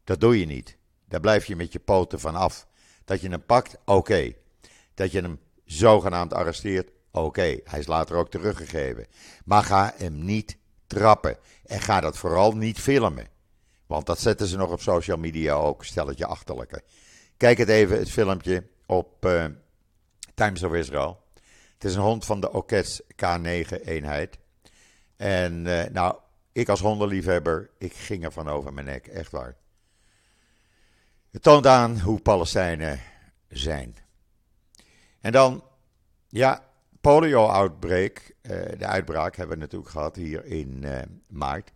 Dat 0.04 0.20
doe 0.20 0.38
je 0.40 0.46
niet. 0.46 0.76
Daar 1.08 1.20
blijf 1.20 1.44
je 1.44 1.56
met 1.56 1.72
je 1.72 1.78
poten 1.78 2.20
van 2.20 2.34
af. 2.34 2.66
Dat 3.06 3.20
je 3.20 3.28
hem 3.28 3.44
pakt, 3.44 3.76
oké. 3.84 4.32
Dat 4.94 5.12
je 5.12 5.20
hem 5.20 5.40
zogenaamd 5.64 6.34
arresteert, 6.34 6.90
oké. 7.10 7.58
Hij 7.64 7.78
is 7.78 7.86
later 7.86 8.16
ook 8.16 8.30
teruggegeven. 8.30 9.06
Maar 9.44 9.62
ga 9.62 9.94
hem 9.96 10.24
niet 10.24 10.56
trappen. 10.86 11.36
En 11.64 11.80
ga 11.80 12.00
dat 12.00 12.16
vooral 12.16 12.52
niet 12.52 12.80
filmen. 12.80 13.28
Want 13.86 14.06
dat 14.06 14.20
zetten 14.20 14.46
ze 14.46 14.56
nog 14.56 14.70
op 14.70 14.80
social 14.80 15.16
media 15.16 15.54
ook, 15.54 15.84
stelletje 15.84 16.26
achterlijke. 16.26 16.82
Kijk 17.36 17.58
het 17.58 17.68
even, 17.68 17.98
het 17.98 18.10
filmpje 18.10 18.66
op 18.86 19.26
uh, 19.26 19.44
Times 20.34 20.62
of 20.62 20.74
Israel. 20.74 21.24
Het 21.74 21.84
is 21.84 21.94
een 21.94 22.02
hond 22.02 22.24
van 22.24 22.40
de 22.40 22.52
Okets 22.52 23.02
K9-eenheid. 23.02 24.38
En 25.16 25.66
uh, 25.66 25.84
nou, 25.84 26.16
ik 26.52 26.68
als 26.68 26.80
hondenliefhebber, 26.80 27.70
ik 27.78 27.92
ging 27.92 28.24
er 28.24 28.32
van 28.32 28.48
over 28.48 28.72
mijn 28.72 28.86
nek, 28.86 29.06
echt 29.06 29.30
waar. 29.30 29.56
Het 31.36 31.44
toont 31.44 31.66
aan 31.66 32.00
hoe 32.00 32.20
Palestijnen 32.20 33.00
zijn. 33.48 33.96
En 35.20 35.32
dan, 35.32 35.64
ja, 36.28 36.64
polio-outbreak, 37.00 38.34
uh, 38.42 38.50
de 38.78 38.86
uitbraak 38.86 39.36
hebben 39.36 39.56
we 39.56 39.62
natuurlijk 39.62 39.90
gehad 39.90 40.16
hier 40.16 40.44
in 40.44 40.80
uh, 40.84 40.98
maart. 41.28 41.72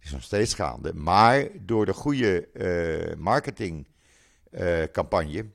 Is 0.00 0.10
nog 0.10 0.22
steeds 0.22 0.54
gaande. 0.54 0.94
Maar 0.94 1.48
door 1.60 1.86
de 1.86 1.92
goede 1.92 2.48
uh, 2.52 3.16
marketingcampagne 3.16 5.46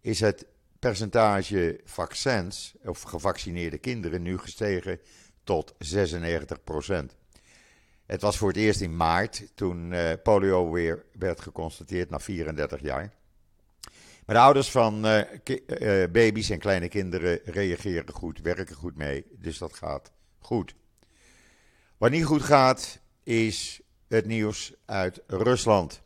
is 0.00 0.20
het 0.20 0.46
percentage 0.78 1.80
vaccins 1.84 2.74
of 2.84 3.02
gevaccineerde 3.02 3.78
kinderen 3.78 4.22
nu 4.22 4.38
gestegen 4.38 5.00
tot 5.42 5.74
96 5.78 6.64
procent. 6.64 7.16
Het 8.06 8.22
was 8.22 8.36
voor 8.36 8.48
het 8.48 8.56
eerst 8.56 8.80
in 8.80 8.96
maart 8.96 9.46
toen 9.54 9.92
uh, 9.92 10.12
polio 10.22 10.70
weer 10.70 11.04
werd 11.12 11.40
geconstateerd 11.40 12.10
na 12.10 12.20
34 12.20 12.80
jaar. 12.80 13.12
Maar 14.26 14.36
de 14.36 14.42
ouders 14.42 14.70
van 14.70 15.06
uh, 15.06 15.18
uh, 15.18 16.10
baby's 16.10 16.50
en 16.50 16.58
kleine 16.58 16.88
kinderen 16.88 17.40
reageren 17.44 18.14
goed, 18.14 18.40
werken 18.40 18.76
goed 18.76 18.96
mee, 18.96 19.26
dus 19.38 19.58
dat 19.58 19.74
gaat 19.74 20.12
goed. 20.38 20.74
Wat 21.96 22.10
niet 22.10 22.24
goed 22.24 22.42
gaat 22.42 23.00
is 23.22 23.80
het 24.08 24.26
nieuws 24.26 24.74
uit 24.84 25.22
Rusland. 25.26 26.02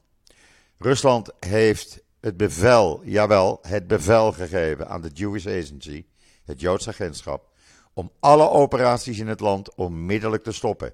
Rusland 0.79 1.33
heeft 1.41 2.03
het 2.21 2.37
bevel, 2.37 3.05
jawel, 3.05 3.59
het 3.63 3.87
bevel 3.87 4.33
gegeven 4.33 4.89
aan 4.89 5.01
de 5.01 5.11
Jewish 5.15 5.47
Agency, 5.47 6.05
het 6.45 6.61
Joods 6.61 6.89
agentschap, 6.89 7.53
om 7.93 8.13
alle 8.21 8.51
operaties 8.51 9.19
in 9.19 9.29
het 9.29 9.41
land 9.41 9.75
onmiddellijk 9.75 10.43
te 10.43 10.53
stoppen. 10.53 10.93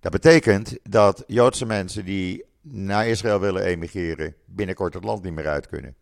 Dat 0.00 0.12
betekent 0.12 0.78
dat 0.82 1.24
Joodse 1.26 1.66
mensen 1.66 2.04
die 2.04 2.44
naar 2.60 3.06
Israël 3.06 3.40
willen 3.40 3.62
emigreren 3.62 4.34
binnenkort 4.44 4.94
het 4.94 5.04
land 5.04 5.22
niet 5.22 5.32
meer 5.32 5.48
uit 5.48 5.66
kunnen. 5.66 5.96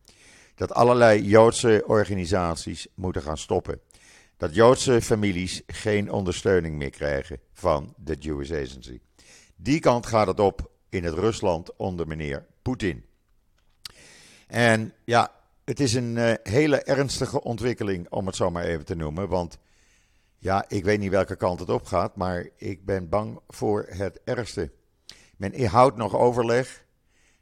Dat 0.55 0.73
allerlei 0.73 1.23
Joodse 1.23 1.83
organisaties 1.87 2.87
moeten 2.95 3.23
gaan 3.23 3.39
stoppen. 3.39 3.81
Dat 4.37 4.55
Joodse 4.55 5.03
families 5.03 5.63
geen 5.67 6.11
ondersteuning 6.11 6.77
meer 6.77 6.91
krijgen 6.91 7.39
van 7.53 7.95
de 7.97 8.15
Jewish 8.15 8.51
Agency. 8.51 9.01
Die 9.57 9.81
kant 9.81 10.07
gaat 10.07 10.27
het 10.27 10.41
op 10.41 10.71
in 10.89 11.05
het 11.05 11.15
Rusland 11.15 11.77
onder 11.77 12.07
meneer 12.07 12.47
Poetin. 12.63 13.05
En 14.47 14.93
ja, 15.05 15.33
het 15.65 15.81
is 15.81 15.95
een 15.95 16.17
uh, 16.17 16.33
hele 16.43 16.83
ernstige 16.83 17.43
ontwikkeling, 17.43 18.07
om 18.11 18.27
het 18.27 18.37
zo 18.37 18.51
maar 18.51 18.65
even 18.65 18.85
te 18.85 18.95
noemen. 18.95 19.29
Want 19.29 19.59
ja, 20.45 20.65
ik 20.69 20.85
weet 20.85 20.99
niet 20.99 21.11
welke 21.11 21.37
kant 21.37 21.61
het 21.61 21.69
op 21.69 21.85
gaat, 21.85 22.17
maar 22.17 22.49
ik 22.57 22.85
ben 22.85 23.09
bang 23.09 23.41
voor 23.49 23.87
het 23.89 24.21
ergste. 24.25 24.71
Men 25.37 25.65
houdt 25.65 25.97
nog 25.97 26.17
overleg, 26.17 26.85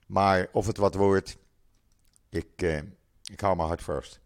maar 0.07 0.49
of 0.53 0.67
het 0.67 0.77
wat 0.77 0.95
wordt, 0.95 1.37
ik, 2.29 2.49
eh, 2.57 2.79
ik 3.33 3.41
hou 3.41 3.57
mijn 3.57 3.69
hart 3.69 3.83
vast. 3.83 4.21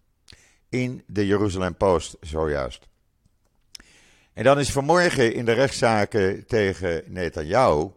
In 0.69 1.03
de 1.07 1.27
Jeruzalem 1.27 1.77
Post 1.77 2.17
zojuist. 2.21 2.89
En 4.33 4.45
dan 4.45 4.59
is 4.59 4.73
vanmorgen 4.73 5.35
in 5.35 5.45
de 5.45 5.53
rechtszaken 5.53 6.47
tegen 6.47 7.03
Netanyahu 7.07 7.91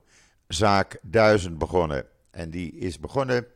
zaak 0.47 0.99
1000 1.01 1.57
begonnen. 1.57 2.05
En 2.31 2.49
die 2.49 2.71
is 2.71 2.99
begonnen 2.99 3.47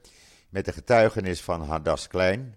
met 0.50 0.66
de 0.66 0.74
getuigenis 0.74 1.42
van 1.42 1.62
Hadas 1.62 2.08
Klein. 2.08 2.56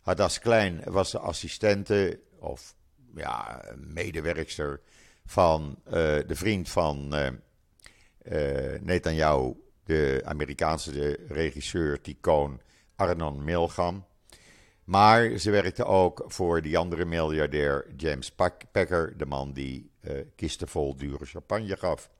Hadas 0.00 0.38
Klein 0.38 0.82
was 0.84 1.10
de 1.10 1.18
assistente 1.18 2.20
of 2.38 2.74
ja, 3.14 3.64
medewerkster 3.76 4.80
van 5.26 5.76
uh, 5.86 5.92
de 5.92 6.34
vriend 6.34 6.68
van 6.68 7.14
uh, 7.14 7.28
Netanyahu, 8.80 9.54
de 9.84 10.22
Amerikaanse 10.24 11.18
regisseur, 11.28 12.00
tycoon 12.00 12.60
Arnon 12.96 13.44
Milgram. 13.44 14.04
Maar 14.84 15.38
ze 15.38 15.50
werkte 15.50 15.84
ook 15.84 16.24
voor 16.26 16.62
die 16.62 16.78
andere 16.78 17.04
miljardair 17.04 17.86
James 17.96 18.32
Packer, 18.72 19.16
de 19.16 19.26
man 19.26 19.52
die 19.52 19.90
uh, 20.00 20.20
kisten 20.36 20.68
vol 20.68 20.96
dure 20.96 21.24
champagne 21.24 21.76
gaf. 21.76 22.10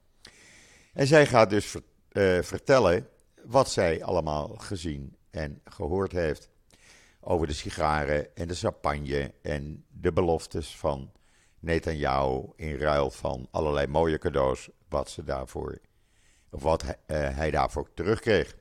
En 0.93 1.07
zij 1.07 1.27
gaat 1.27 1.51
dus 1.51 1.67
ver, 1.67 2.45
vertellen 2.45 3.09
wat 3.45 3.71
zij 3.71 4.05
allemaal 4.05 4.49
gezien 4.49 5.17
en 5.31 5.61
gehoord 5.65 6.13
heeft 6.13 6.51
over 7.25 7.47
de 7.47 7.53
sigaren 7.53 8.37
en 8.37 8.49
de 8.49 8.55
champagne 8.55 9.33
en 9.43 9.85
de 9.89 10.13
beloftes 10.13 10.77
van 10.77 11.13
Netanyahu 11.59 12.53
in 12.57 12.77
ruil 12.77 13.11
van 13.11 13.49
allerlei 13.51 13.87
mooie 13.87 14.19
cadeaus 14.19 14.69
wat 14.89 15.11
ze 15.11 15.25
daarvoor 15.25 15.79
of 16.51 16.63
wat 16.63 16.83
hij, 16.83 16.97
uh, 17.07 17.37
hij 17.37 17.51
daarvoor 17.51 17.89
terugkreeg. 17.95 18.57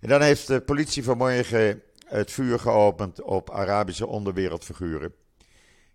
En 0.00 0.08
dan 0.08 0.22
heeft 0.22 0.46
de 0.46 0.60
politie 0.60 1.04
vanmorgen 1.04 1.82
het 2.06 2.30
vuur 2.30 2.58
geopend 2.58 3.22
op 3.22 3.50
Arabische 3.50 4.06
onderwereldfiguren 4.06 5.14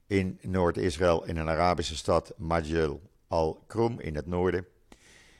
in 0.07 0.39
Noord-Israël 0.41 1.25
in 1.25 1.37
een 1.37 1.49
Arabische 1.49 1.95
stad 1.95 2.33
Majel 2.37 3.01
al-Krum 3.27 3.99
in 3.99 4.15
het 4.15 4.25
noorden. 4.25 4.65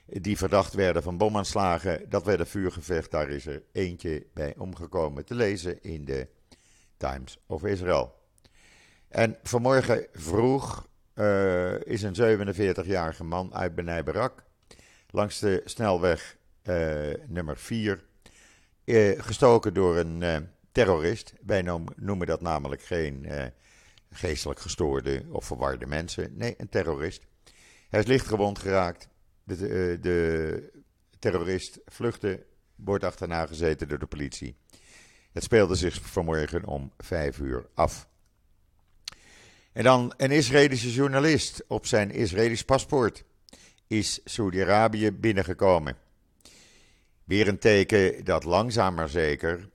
Die 0.09 0.37
verdacht 0.37 0.73
werden 0.73 1.03
van 1.03 1.17
bomaanslagen. 1.17 2.09
Dat 2.09 2.23
werd 2.23 2.39
een 2.39 2.45
vuurgevecht. 2.45 3.11
Daar 3.11 3.29
is 3.29 3.45
er 3.45 3.63
eentje 3.71 4.25
bij 4.33 4.55
omgekomen 4.57 5.25
te 5.25 5.35
lezen 5.35 5.83
in 5.83 6.05
de 6.05 6.27
Times 6.97 7.39
of 7.45 7.63
Israel. 7.63 8.15
En 9.07 9.37
vanmorgen 9.43 10.07
vroeg 10.11 10.87
uh, 11.15 11.81
is 11.81 12.01
een 12.01 12.55
47-jarige 12.85 13.23
man 13.23 13.53
uit 13.53 13.75
Benai 13.75 14.03
Barak 14.03 14.43
langs 15.09 15.39
de 15.39 15.61
snelweg 15.65 16.37
uh, 16.63 17.13
nummer 17.27 17.57
4 17.57 18.05
uh, 18.85 19.11
eh, 19.11 19.23
gestoken 19.23 19.73
door 19.73 19.97
een 19.97 20.49
terrorist. 20.71 21.33
Wij 21.45 21.61
noemen 21.95 22.27
dat 22.27 22.41
namelijk 22.41 22.81
geen 22.81 23.27
geestelijk 24.11 24.59
gestoorde 24.59 25.23
of 25.29 25.45
verwarde 25.45 25.85
mensen. 25.85 26.37
Nee, 26.37 26.53
een 26.57 26.69
terrorist. 26.69 27.25
Hij 27.89 27.99
is 27.99 28.05
lichtgewond 28.05 28.59
geraakt. 28.59 29.07
De, 29.47 29.55
de, 29.55 29.97
de 30.01 30.71
terrorist 31.19 31.79
vluchtte, 31.85 32.45
wordt 32.75 33.03
achterna 33.03 33.45
gezeten 33.45 33.87
door 33.87 33.99
de 33.99 34.05
politie. 34.05 34.55
Het 35.31 35.43
speelde 35.43 35.75
zich 35.75 36.01
vanmorgen 36.01 36.65
om 36.65 36.91
vijf 36.97 37.39
uur 37.39 37.69
af. 37.73 38.07
En 39.71 39.83
dan 39.83 40.13
een 40.17 40.31
Israëlische 40.31 40.91
journalist 40.91 41.63
op 41.67 41.85
zijn 41.85 42.11
Israëlisch 42.11 42.63
paspoort 42.63 43.23
is 43.87 44.21
Saudi-Arabië 44.23 45.11
binnengekomen. 45.11 45.97
Weer 47.23 47.47
een 47.47 47.59
teken 47.59 48.23
dat 48.23 48.43
langzaam 48.43 48.93
maar 48.93 49.09
zeker 49.09 49.57
uh, 49.59 49.67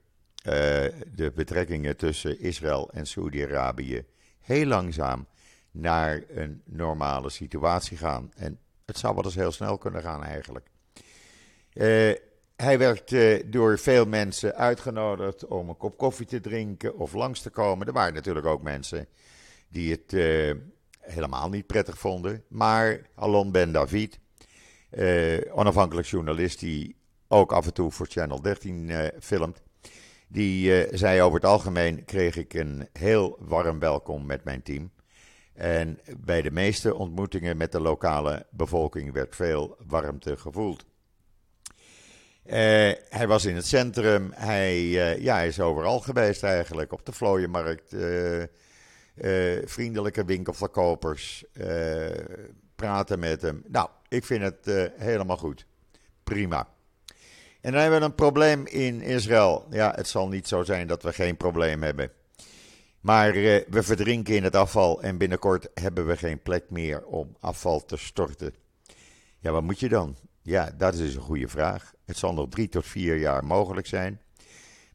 de 1.15 1.33
betrekkingen 1.35 1.97
tussen 1.97 2.41
Israël 2.41 2.91
en 2.93 3.07
Saudi-Arabië 3.07 4.05
heel 4.41 4.67
langzaam 4.67 5.27
naar 5.71 6.23
een 6.29 6.63
normale 6.65 7.31
situatie 7.31 7.97
gaan. 7.97 8.33
En 8.37 8.59
het 8.87 8.99
zou 8.99 9.15
wel 9.15 9.25
eens 9.25 9.35
heel 9.35 9.53
snel 9.53 9.79
kunnen 9.79 10.03
gaan 10.03 10.25
eigenlijk. 10.25 10.67
Uh, 11.75 12.13
hij 12.57 12.79
werd 12.79 13.13
uh, 13.13 13.43
door 13.47 13.79
veel 13.79 14.07
mensen 14.07 14.55
uitgenodigd 14.55 15.47
om 15.47 15.69
een 15.69 15.77
kop 15.77 15.97
koffie 15.97 16.27
te 16.27 16.41
drinken 16.41 16.99
of 16.99 17.13
langs 17.13 17.41
te 17.41 17.51
komen. 17.51 17.87
Er 17.87 17.93
waren 17.93 18.15
natuurlijk 18.15 18.47
ook 18.47 18.63
mensen 18.63 19.07
die 19.69 19.91
het 19.91 20.13
uh, 20.13 20.55
helemaal 21.01 21.49
niet 21.49 21.67
prettig 21.67 21.99
vonden. 21.99 22.45
Maar 22.49 23.01
Alon 23.15 23.53
Ben 23.53 23.73
David, 23.73 24.19
onafhankelijk 25.53 26.07
journalist 26.07 26.61
die 26.61 26.97
ook 27.29 27.53
af 27.53 27.67
en 27.67 27.75
toe 27.75 27.91
voor 27.91 28.07
Channel 28.07 28.43
13 28.43 28.93
filmt, 29.21 29.63
die 30.29 30.87
zei 30.97 31.23
over 31.23 31.41
het 31.41 31.49
algemeen 31.49 32.05
kreeg 32.05 32.37
ik 32.37 32.55
een 32.55 32.89
heel 32.93 33.37
warm 33.41 33.79
welkom 33.79 34.27
met 34.27 34.45
mijn 34.45 34.63
team. 34.63 34.91
En 35.63 35.99
bij 36.17 36.43
de 36.43 36.51
meeste 36.51 36.95
ontmoetingen 36.95 37.57
met 37.57 37.73
de 37.73 37.81
lokale 37.81 38.47
bevolking 38.51 39.13
werd 39.13 39.37
veel 39.37 39.77
warmte 39.87 40.37
gevoeld. 40.37 40.85
Uh, 42.45 42.53
hij 43.09 43.27
was 43.27 43.45
in 43.45 43.55
het 43.55 43.67
centrum, 43.67 44.33
hij, 44.35 44.79
uh, 44.79 45.19
ja, 45.19 45.35
hij 45.35 45.47
is 45.47 45.61
overal 45.61 46.01
geweest 46.01 46.43
eigenlijk, 46.43 46.93
op 46.93 47.07
de 47.07 47.13
vlooienmarkt, 47.13 47.93
uh, 47.93 48.43
vriendelijke 49.65 50.25
winkelverkopers, 50.25 51.45
praten 52.75 53.19
met 53.19 53.43
hem. 53.43 53.63
Nou, 53.69 53.89
ik 54.09 54.25
vind 54.25 54.43
het 54.43 54.91
helemaal 54.97 55.37
goed. 55.37 55.67
Prima. 56.25 56.69
En 57.61 57.73
dan 57.73 57.81
hebben 57.81 57.99
we 57.99 58.05
een 58.05 58.15
probleem 58.15 58.67
in 58.67 59.01
Israël. 59.01 59.67
Ja, 59.71 59.93
het 59.95 60.09
zal 60.09 60.29
niet 60.29 60.49
zo 60.49 60.63
zijn 60.63 60.87
dat 60.87 61.03
we 61.03 61.13
geen 61.13 61.37
probleem 61.37 61.83
hebben. 61.83 62.11
Maar 63.03 63.37
uh, 63.37 63.61
we 63.69 63.83
verdrinken 63.83 64.37
in 64.37 64.45
het 64.45 64.57
afval 64.57 65.03
en 65.03 65.19
binnenkort 65.19 65.69
hebben 65.75 66.07
we 66.07 66.17
geen 66.17 66.43
plek 66.43 66.71
meer 66.71 67.05
om 67.05 67.37
afval 67.41 67.85
te 67.85 67.97
storten. 67.97 68.55
Ja, 69.39 69.51
wat 69.51 69.63
moet 69.63 69.81
je 69.81 69.89
dan? 69.89 70.17
Ja, 70.43 70.71
dat 70.77 70.95
is 70.95 71.15
een 71.15 71.21
goede 71.21 71.49
vraag. 71.49 71.93
Het 72.05 72.17
zal 72.17 72.35
nog 72.35 72.49
drie 72.49 72.69
tot 72.69 72.87
vier 72.87 73.17
jaar 73.17 73.45
mogelijk 73.45 73.87
zijn. 73.87 74.21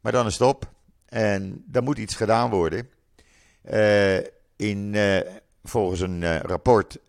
Maar 0.02 0.12
dan 0.12 0.26
is 0.26 0.34
het 0.34 0.48
op. 0.48 0.72
En 1.06 1.64
dan 1.66 1.84
moet 1.84 1.98
iets 1.98 2.16
gedaan 2.16 2.50
worden. 2.50 2.90
Uh, 3.72 4.18
in, 4.56 4.94
uh, 4.94 5.20
volgens 5.64 6.00
een 6.00 6.42
rapport 6.42 7.00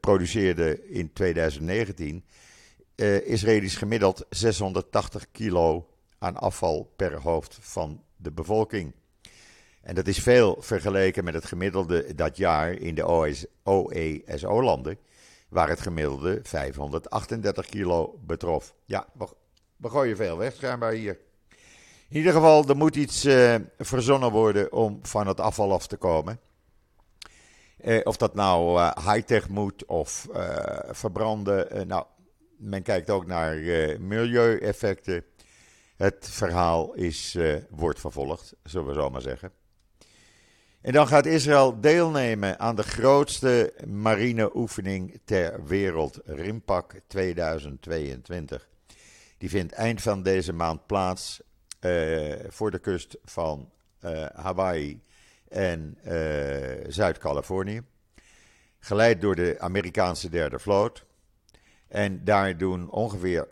produceerde 0.00 0.88
in 0.88 1.12
2019 1.12 2.24
Israëli's 3.24 3.76
gemiddeld 3.76 4.26
680 4.30 5.26
kilo 5.32 5.88
aan 6.18 6.36
afval 6.36 6.92
per 6.96 7.20
hoofd 7.20 7.58
van 7.60 8.02
de 8.16 8.30
bevolking. 8.30 8.92
En 9.80 9.94
dat 9.94 10.06
is 10.06 10.18
veel 10.18 10.56
vergeleken 10.60 11.24
met 11.24 11.34
het 11.34 11.44
gemiddelde 11.44 12.14
dat 12.14 12.36
jaar 12.36 12.72
in 12.72 12.94
de 12.94 13.08
OESO-landen, 13.64 14.98
waar 15.48 15.68
het 15.68 15.80
gemiddelde 15.80 16.40
538 16.42 17.66
kilo 17.66 18.18
betrof. 18.26 18.74
Ja, 18.84 19.06
we, 19.76 19.88
gooien 19.88 20.16
veel 20.16 20.36
weg 20.36 20.54
schijnbaar 20.54 20.92
hier. 20.92 21.18
In 22.08 22.16
ieder 22.16 22.32
geval, 22.32 22.68
er 22.68 22.76
moet 22.76 22.96
iets 22.96 23.24
uh, 23.24 23.54
verzonnen 23.78 24.30
worden 24.30 24.72
om 24.72 24.98
van 25.02 25.26
het 25.26 25.40
afval 25.40 25.72
af 25.72 25.86
te 25.86 25.96
komen. 25.96 26.40
Uh, 27.84 28.00
of 28.04 28.16
dat 28.16 28.34
nou 28.34 28.78
uh, 28.78 28.96
high-tech 28.96 29.48
moet 29.48 29.84
of 29.84 30.28
verbranden. 30.90 31.86
nou, 31.86 32.04
men 32.56 32.82
kijkt 32.82 33.10
ook 33.10 33.26
naar 33.26 33.56
milieueffecten. 34.00 35.24
Het 35.96 36.28
verhaal 36.30 36.94
is, 36.94 37.38
wordt 37.70 38.00
vervolgd, 38.00 38.54
zullen 38.62 38.86
we 38.86 38.94
zo 38.94 39.10
maar 39.10 39.20
zeggen. 39.20 39.59
En 40.80 40.92
dan 40.92 41.08
gaat 41.08 41.26
Israël 41.26 41.80
deelnemen 41.80 42.58
aan 42.58 42.76
de 42.76 42.82
grootste 42.82 43.74
marineoefening 43.86 45.20
ter 45.24 45.64
wereld, 45.64 46.20
Rimpak 46.24 46.94
2022. 47.06 48.68
Die 49.38 49.48
vindt 49.48 49.72
eind 49.72 50.02
van 50.02 50.22
deze 50.22 50.52
maand 50.52 50.86
plaats 50.86 51.40
uh, 51.80 52.34
voor 52.48 52.70
de 52.70 52.78
kust 52.78 53.16
van 53.24 53.70
uh, 54.04 54.26
Hawaii 54.34 55.02
en 55.48 55.98
uh, 56.04 56.12
Zuid-Californië. 56.88 57.82
Geleid 58.78 59.20
door 59.20 59.34
de 59.34 59.56
Amerikaanse 59.58 60.28
derde 60.28 60.58
vloot. 60.58 61.04
En 61.88 62.24
daar 62.24 62.56
doen 62.56 62.90
ongeveer 62.90 63.48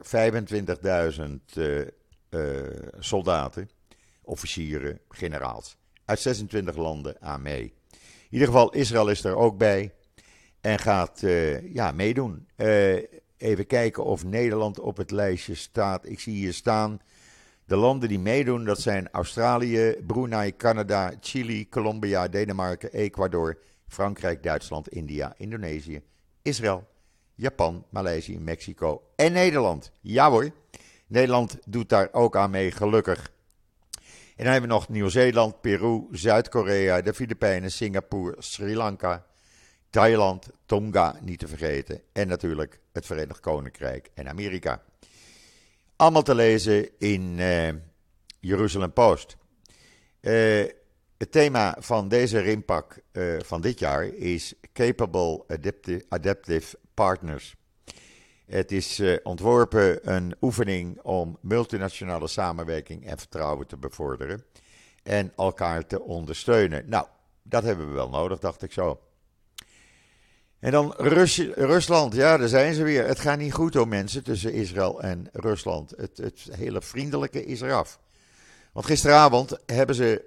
25.000 2.31 2.41
soldaten, 2.99 3.71
officieren, 4.23 5.01
generaals 5.09 5.79
uit 6.09 6.21
26 6.21 6.77
landen 6.77 7.17
aan 7.21 7.43
mee. 7.43 7.63
In 7.93 8.35
ieder 8.35 8.47
geval, 8.47 8.73
Israël 8.73 9.09
is 9.09 9.25
er 9.25 9.37
ook 9.37 9.59
bij 9.59 9.93
en 10.61 10.79
gaat 10.79 11.23
uh, 11.23 11.75
ja, 11.75 11.93
meedoen. 11.93 12.47
Uh, 12.57 13.03
even 13.37 13.67
kijken 13.67 14.05
of 14.05 14.25
Nederland 14.25 14.81
op 14.81 14.97
het 14.97 15.11
lijstje 15.11 15.55
staat. 15.55 16.09
Ik 16.09 16.21
zie 16.21 16.35
hier 16.35 16.53
staan. 16.53 17.01
De 17.65 17.77
landen 17.77 18.09
die 18.09 18.19
meedoen, 18.19 18.65
dat 18.65 18.81
zijn 18.81 19.09
Australië, 19.11 19.97
Brunei, 20.07 20.57
Canada, 20.57 21.13
Chili, 21.21 21.69
Colombia, 21.69 22.29
Denemarken, 22.29 22.93
Ecuador, 22.93 23.59
Frankrijk, 23.87 24.43
Duitsland, 24.43 24.89
India, 24.89 25.35
Indonesië, 25.37 26.03
Israël, 26.43 26.87
Japan, 27.35 27.85
Maleisië, 27.91 28.39
Mexico 28.39 29.03
en 29.17 29.33
Nederland. 29.33 29.91
Ja 30.01 30.31
hoor, 30.31 30.51
Nederland 31.07 31.59
doet 31.67 31.89
daar 31.89 32.09
ook 32.13 32.37
aan 32.37 32.51
mee, 32.51 32.71
gelukkig. 32.71 33.31
En 34.39 34.45
dan 34.45 34.53
hebben 34.53 34.71
we 34.71 34.77
nog 34.77 34.89
Nieuw-Zeeland, 34.89 35.61
Peru, 35.61 36.07
Zuid-Korea, 36.11 37.01
de 37.01 37.15
Filipijnen, 37.15 37.71
Singapore, 37.71 38.35
Sri 38.39 38.77
Lanka, 38.77 39.27
Thailand, 39.91 40.49
Tonga 40.67 41.17
niet 41.21 41.39
te 41.39 41.49
vergeten. 41.49 42.03
En 42.13 42.29
natuurlijk 42.29 42.81
het 42.93 43.07
Verenigd 43.07 43.41
Koninkrijk 43.41 44.11
en 44.15 44.29
Amerika. 44.29 44.83
Allemaal 45.97 46.23
te 46.23 46.35
lezen 46.35 46.89
in 46.99 47.39
uh, 47.39 47.69
Jeruzalem 48.41 48.93
Post. 48.93 49.37
Uh, 50.21 50.67
het 51.17 51.33
thema 51.33 51.77
van 51.79 52.09
deze 52.09 52.39
rimpak 52.39 53.01
uh, 53.13 53.41
van 53.45 53.61
dit 53.61 53.79
jaar 53.79 54.05
is 54.05 54.55
Capable 54.73 55.45
Adaptive 56.09 56.79
Partners. 56.95 57.57
Het 58.49 58.73
is 58.73 59.01
uh, 59.01 59.17
ontworpen 59.23 60.15
een 60.15 60.35
oefening 60.41 61.01
om 61.03 61.39
multinationale 61.41 62.29
samenwerking 62.29 63.07
en 63.07 63.19
vertrouwen 63.19 63.67
te 63.67 63.77
bevorderen 63.77 64.45
en 65.03 65.33
elkaar 65.37 65.87
te 65.87 66.03
ondersteunen. 66.03 66.89
Nou, 66.89 67.07
dat 67.43 67.63
hebben 67.63 67.89
we 67.89 67.95
wel 67.95 68.09
nodig, 68.09 68.39
dacht 68.39 68.63
ik 68.63 68.73
zo. 68.73 69.01
En 70.59 70.71
dan 70.71 70.95
Rus 70.97 71.39
Rusland, 71.55 72.15
ja, 72.15 72.37
daar 72.37 72.49
zijn 72.49 72.75
ze 72.75 72.83
weer. 72.83 73.07
Het 73.07 73.21
gaat 73.21 73.39
niet 73.39 73.53
goed 73.53 73.77
om 73.77 73.89
mensen 73.89 74.25
tussen 74.25 74.53
Israël 74.53 75.03
en 75.03 75.29
Rusland. 75.33 75.91
Het, 75.97 76.17
het 76.17 76.49
hele 76.51 76.83
vriendelijke 76.83 77.45
is 77.45 77.61
eraf. 77.61 78.01
Want 78.73 78.87
gisteravond 78.87 79.59
hebben 79.67 79.95
ze 79.95 80.25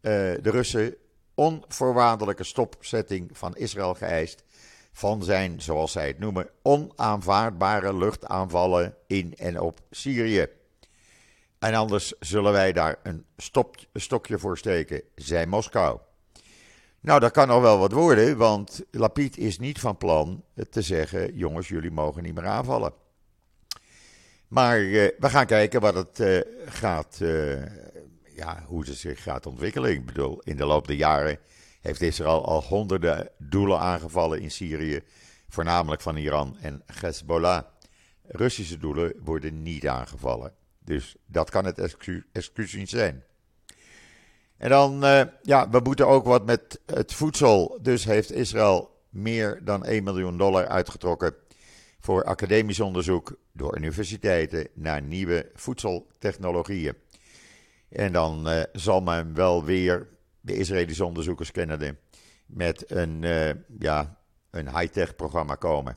uh, 0.00 0.10
de 0.42 0.50
Russen 0.50 0.94
onvoorwaardelijke 1.34 2.44
stopzetting 2.44 3.30
van 3.32 3.56
Israël 3.56 3.94
geëist 3.94 4.43
van 4.96 5.22
zijn, 5.22 5.62
zoals 5.62 5.92
zij 5.92 6.06
het 6.06 6.18
noemen, 6.18 6.48
onaanvaardbare 6.62 7.96
luchtaanvallen 7.96 8.94
in 9.06 9.34
en 9.36 9.60
op 9.60 9.80
Syrië. 9.90 10.46
En 11.58 11.74
anders 11.74 12.12
zullen 12.20 12.52
wij 12.52 12.72
daar 12.72 12.96
een, 13.02 13.24
stokje 13.94 14.38
voor 14.38 14.58
steken, 14.58 15.02
zei 15.14 15.46
Moskou. 15.46 15.98
Nou, 17.00 17.20
dat 17.20 17.32
kan 17.32 17.48
nog 17.48 17.62
wel 17.62 17.78
wat 17.78 17.92
worden, 17.92 18.36
want 18.36 18.84
Lapid 18.90 19.38
is 19.38 19.58
niet 19.58 19.80
van 19.80 19.96
plan 19.96 20.44
te 20.70 20.82
zeggen: 20.82 21.36
jongens, 21.36 21.68
jullie 21.68 21.90
mogen 21.90 22.22
niet 22.22 22.34
meer 22.34 22.46
aanvallen. 22.46 22.92
Maar 24.48 24.80
uh, 24.80 25.08
we 25.18 25.30
gaan 25.30 25.46
kijken 25.46 25.80
wat 25.80 25.94
het 25.94 26.20
uh, 26.20 26.40
gaat, 26.66 27.18
uh, 27.22 27.62
ja, 28.34 28.64
hoe 28.66 28.84
het 28.84 28.96
zich 28.96 29.22
gaat 29.22 29.46
ontwikkelen. 29.46 29.90
Ik 29.90 30.06
bedoel, 30.06 30.40
in 30.40 30.56
de 30.56 30.64
loop 30.64 30.86
der 30.86 30.96
jaren 30.96 31.38
heeft 31.84 32.00
Israël 32.00 32.46
al 32.46 32.62
honderden 32.62 33.28
doelen 33.38 33.78
aangevallen 33.78 34.40
in 34.40 34.50
Syrië, 34.50 35.00
voornamelijk 35.48 36.02
van 36.02 36.16
Iran 36.16 36.56
en 36.60 36.82
Hezbollah. 36.86 37.62
Russische 38.22 38.78
doelen 38.78 39.12
worden 39.24 39.62
niet 39.62 39.86
aangevallen. 39.86 40.52
Dus 40.78 41.16
dat 41.26 41.50
kan 41.50 41.64
het 41.64 41.78
excuus, 42.32 42.72
niet 42.72 42.90
zijn. 42.90 43.24
En 44.56 44.68
dan, 44.68 45.04
uh, 45.04 45.22
ja, 45.42 45.68
we 45.70 45.80
moeten 45.82 46.06
ook 46.06 46.24
wat 46.24 46.46
met 46.46 46.80
het 46.86 47.12
voedsel. 47.12 47.78
Dus 47.82 48.04
heeft 48.04 48.32
Israël 48.32 49.00
meer 49.10 49.60
dan 49.64 49.84
1 49.84 50.04
miljoen 50.04 50.38
dollar 50.38 50.68
uitgetrokken 50.68 51.34
voor 52.00 52.24
academisch 52.24 52.80
onderzoek 52.80 53.36
door 53.52 53.76
universiteiten 53.76 54.68
naar 54.74 55.02
nieuwe 55.02 55.50
voedseltechnologieën. 55.54 56.94
En 57.88 58.12
dan 58.12 58.48
uh, 58.48 58.62
zal 58.72 59.00
men 59.00 59.34
wel 59.34 59.64
weer 59.64 60.12
de 60.44 60.56
Israëlische 60.56 61.04
onderzoekers 61.04 61.50
kennen 61.50 61.98
met 62.46 62.90
een, 62.90 63.22
uh, 63.22 63.50
ja, 63.78 64.18
een 64.50 64.78
high-tech 64.78 65.16
programma 65.16 65.54
komen. 65.54 65.96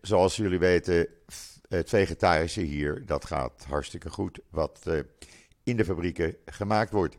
zoals 0.00 0.36
jullie 0.36 0.58
weten, 0.58 1.06
het 1.68 1.88
vegetarische 1.88 2.60
hier, 2.60 3.06
dat 3.06 3.24
gaat 3.24 3.64
hartstikke 3.68 4.10
goed. 4.10 4.40
Wat 4.50 4.86
in 5.62 5.76
de 5.76 5.84
fabrieken 5.84 6.36
gemaakt 6.44 6.92
wordt. 6.92 7.16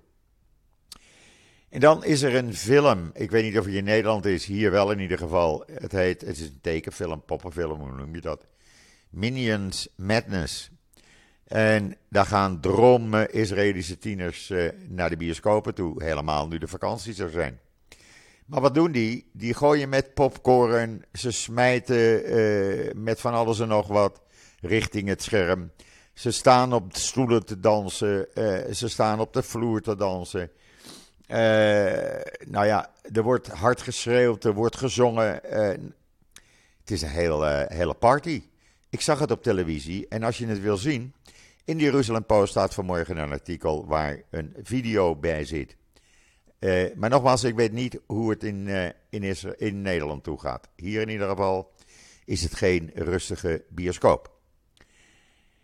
En 1.69 1.79
dan 1.79 2.03
is 2.03 2.21
er 2.21 2.35
een 2.35 2.55
film. 2.55 3.09
Ik 3.13 3.31
weet 3.31 3.43
niet 3.43 3.59
of 3.59 3.65
hij 3.65 3.73
in 3.73 3.83
Nederland 3.83 4.25
is, 4.25 4.45
hier 4.45 4.71
wel 4.71 4.91
in 4.91 4.99
ieder 4.99 5.17
geval. 5.17 5.63
Het 5.71 5.91
heet, 5.91 6.21
het 6.21 6.37
is 6.37 6.47
een 6.47 6.59
tekenfilm, 6.61 7.25
poppenfilm, 7.25 7.79
hoe 7.79 7.91
noem 7.91 8.15
je 8.15 8.21
dat? 8.21 8.47
Minions 9.09 9.87
Madness. 9.95 10.71
En 11.51 11.95
daar 12.09 12.25
gaan 12.25 12.59
dromen 12.59 13.33
Israëlische 13.33 13.97
tieners 13.97 14.49
uh, 14.49 14.69
naar 14.87 15.09
de 15.09 15.17
bioscopen 15.17 15.73
toe, 15.73 16.03
helemaal 16.03 16.47
nu 16.47 16.57
de 16.57 16.67
vakantie 16.67 17.13
zou 17.13 17.29
zijn. 17.29 17.59
Maar 18.45 18.61
wat 18.61 18.73
doen 18.73 18.91
die? 18.91 19.29
Die 19.33 19.53
gooien 19.53 19.89
met 19.89 20.13
popcorn, 20.13 21.05
ze 21.13 21.31
smijten 21.31 22.35
uh, 22.39 22.91
met 22.95 23.19
van 23.21 23.33
alles 23.33 23.59
en 23.59 23.67
nog 23.67 23.87
wat 23.87 24.21
richting 24.59 25.07
het 25.07 25.23
scherm. 25.23 25.71
Ze 26.13 26.31
staan 26.31 26.73
op 26.73 26.93
de 26.93 26.99
stoelen 26.99 27.45
te 27.45 27.59
dansen. 27.59 28.27
Uh, 28.33 28.73
ze 28.73 28.87
staan 28.87 29.19
op 29.19 29.33
de 29.33 29.43
vloer 29.43 29.81
te 29.81 29.95
dansen. 29.95 30.51
Nou 32.47 32.65
ja, 32.65 32.91
er 33.13 33.23
wordt 33.23 33.47
hard 33.47 33.81
geschreeuwd, 33.81 34.43
er 34.43 34.53
wordt 34.53 34.77
gezongen. 34.77 35.39
Het 36.79 36.91
is 36.91 37.01
een 37.01 37.09
hele, 37.09 37.65
hele 37.69 37.93
party. 37.93 38.43
Ik 38.89 39.01
zag 39.01 39.19
het 39.19 39.31
op 39.31 39.43
televisie 39.43 40.07
en 40.07 40.23
als 40.23 40.37
je 40.37 40.47
het 40.47 40.61
wil 40.61 40.77
zien, 40.77 41.13
in 41.65 41.77
de 41.77 41.83
Jeruzalem 41.83 42.25
Post 42.25 42.51
staat 42.51 42.73
vanmorgen 42.73 43.17
een 43.17 43.31
artikel 43.31 43.85
waar 43.87 44.21
een 44.29 44.55
video 44.63 45.15
bij 45.15 45.45
zit. 45.45 45.75
maar 46.95 47.09
nogmaals, 47.09 47.43
ik 47.43 47.55
weet 47.55 47.71
niet 47.71 47.99
hoe 48.05 48.29
het 48.29 48.43
in, 48.43 48.67
in, 49.09 49.23
Israël, 49.23 49.55
in 49.57 49.81
Nederland 49.81 50.23
toe 50.23 50.39
gaat. 50.39 50.69
Hier 50.75 51.01
in 51.01 51.09
ieder 51.09 51.29
geval 51.29 51.71
is 52.25 52.43
het 52.43 52.55
geen 52.55 52.91
rustige 52.93 53.63
bioscoop. 53.69 54.39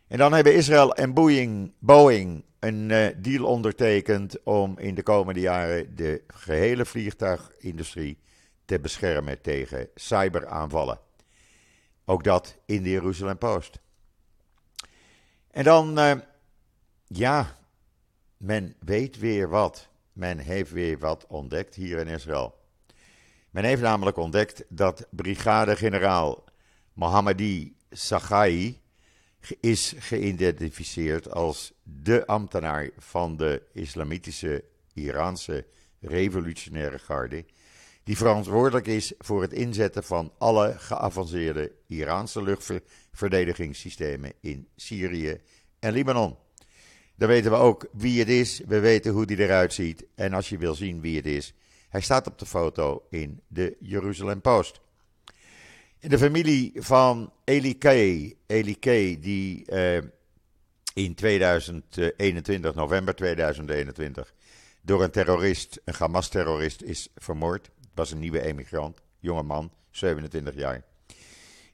En 0.08 0.18
dan 0.18 0.34
hebben 0.34 0.56
Israël 0.56 0.94
en 0.94 1.14
Boeing, 1.14 1.74
Boeing 1.80 2.44
een 2.60 2.90
uh, 2.90 3.08
deal 3.18 3.46
ondertekend 3.46 4.44
om 4.44 4.80
in 4.80 4.96
de 4.96 5.04
komende 5.04 5.40
jaren 5.40 5.96
de 5.96 6.24
gehele 6.28 6.86
vliegtuigindustrie 6.86 8.20
te 8.66 8.80
beschermen 8.80 9.42
tegen 9.42 9.90
cyberaanvallen. 9.96 11.00
Ook 12.06 12.24
dat 12.24 12.58
in 12.66 12.84
de 12.84 12.90
Jeruzalem 12.90 13.38
Post. 13.38 13.80
En 15.52 15.64
dan, 15.64 16.00
uh, 16.00 16.14
ja, 17.08 17.58
men 18.38 18.76
weet 18.80 19.18
weer 19.18 19.50
wat. 19.50 19.88
Men 20.14 20.38
heeft 20.38 20.72
weer 20.72 21.00
wat 21.00 21.26
ontdekt 21.28 21.76
hier 21.76 21.98
in 22.00 22.08
Israël. 22.08 22.56
Men 23.50 23.64
heeft 23.64 23.82
namelijk 23.82 24.18
ontdekt 24.18 24.64
dat 24.70 25.08
brigadegeneraal 25.10 26.44
Mohammadi 26.94 27.76
Sagai 27.92 28.82
is 29.60 29.94
geïdentificeerd 29.98 31.32
als 31.32 31.74
de 31.84 32.26
ambtenaar 32.26 32.90
van 32.98 33.38
de 33.38 33.62
islamitische 33.74 34.64
Iraanse 34.94 35.66
revolutionaire 36.00 37.00
garde, 37.00 37.46
die 38.08 38.18
verantwoordelijk 38.18 38.88
is 38.88 39.14
voor 39.20 39.42
het 39.42 39.54
inzetten 39.54 40.04
van 40.04 40.32
alle 40.38 40.76
geavanceerde 40.78 41.72
Iraanse 41.88 42.44
luchtverdedigingssystemen 42.44 44.34
in 44.40 44.68
Syrië 44.76 45.42
en 45.80 45.94
Libanon. 45.94 46.36
Dan 47.16 47.28
weten 47.28 47.52
we 47.52 47.58
ook 47.58 47.88
wie 47.92 48.20
het 48.20 48.30
is, 48.30 48.62
we 48.68 48.80
weten 48.80 49.12
hoe 49.12 49.26
die 49.26 49.38
eruit 49.38 49.74
ziet 49.74 50.06
en 50.16 50.34
als 50.34 50.50
je 50.50 50.58
wil 50.58 50.76
zien 50.76 51.02
wie 51.02 51.16
het 51.16 51.26
is, 51.26 51.54
hij 51.90 52.02
staat 52.02 52.28
op 52.28 52.40
de 52.40 52.46
foto 52.46 53.04
in 53.10 53.42
de 53.48 53.76
Jeruzalem 53.80 54.42
Post. 54.42 54.82
De 56.00 56.18
familie 56.18 56.72
van 56.76 57.32
Eli 57.44 57.78
Kay, 57.78 58.36
Eli 58.46 58.78
die 59.20 59.72
uh, 59.72 59.98
in 60.94 61.16
2021, 61.16 62.76
november 62.76 63.16
2021, 63.16 64.34
door 64.82 65.04
een 65.04 65.12
terrorist, 65.12 65.82
een 65.86 65.94
Hamas-terrorist, 65.98 66.82
is 66.82 67.10
vermoord. 67.16 67.70
Was 67.98 68.12
een 68.12 68.20
nieuwe 68.20 68.42
emigrant, 68.42 69.02
jonge 69.20 69.44
man, 69.44 69.72
27 69.90 70.56
jaar. 70.56 70.84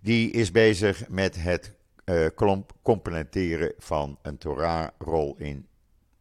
Die 0.01 0.31
is 0.31 0.51
bezig 0.51 1.07
met 1.09 1.35
het 1.35 1.73
uh, 2.05 2.27
componenteren 2.81 3.73
van 3.77 4.19
een 4.21 4.37
Torah-rol 4.37 5.35
in 5.37 5.67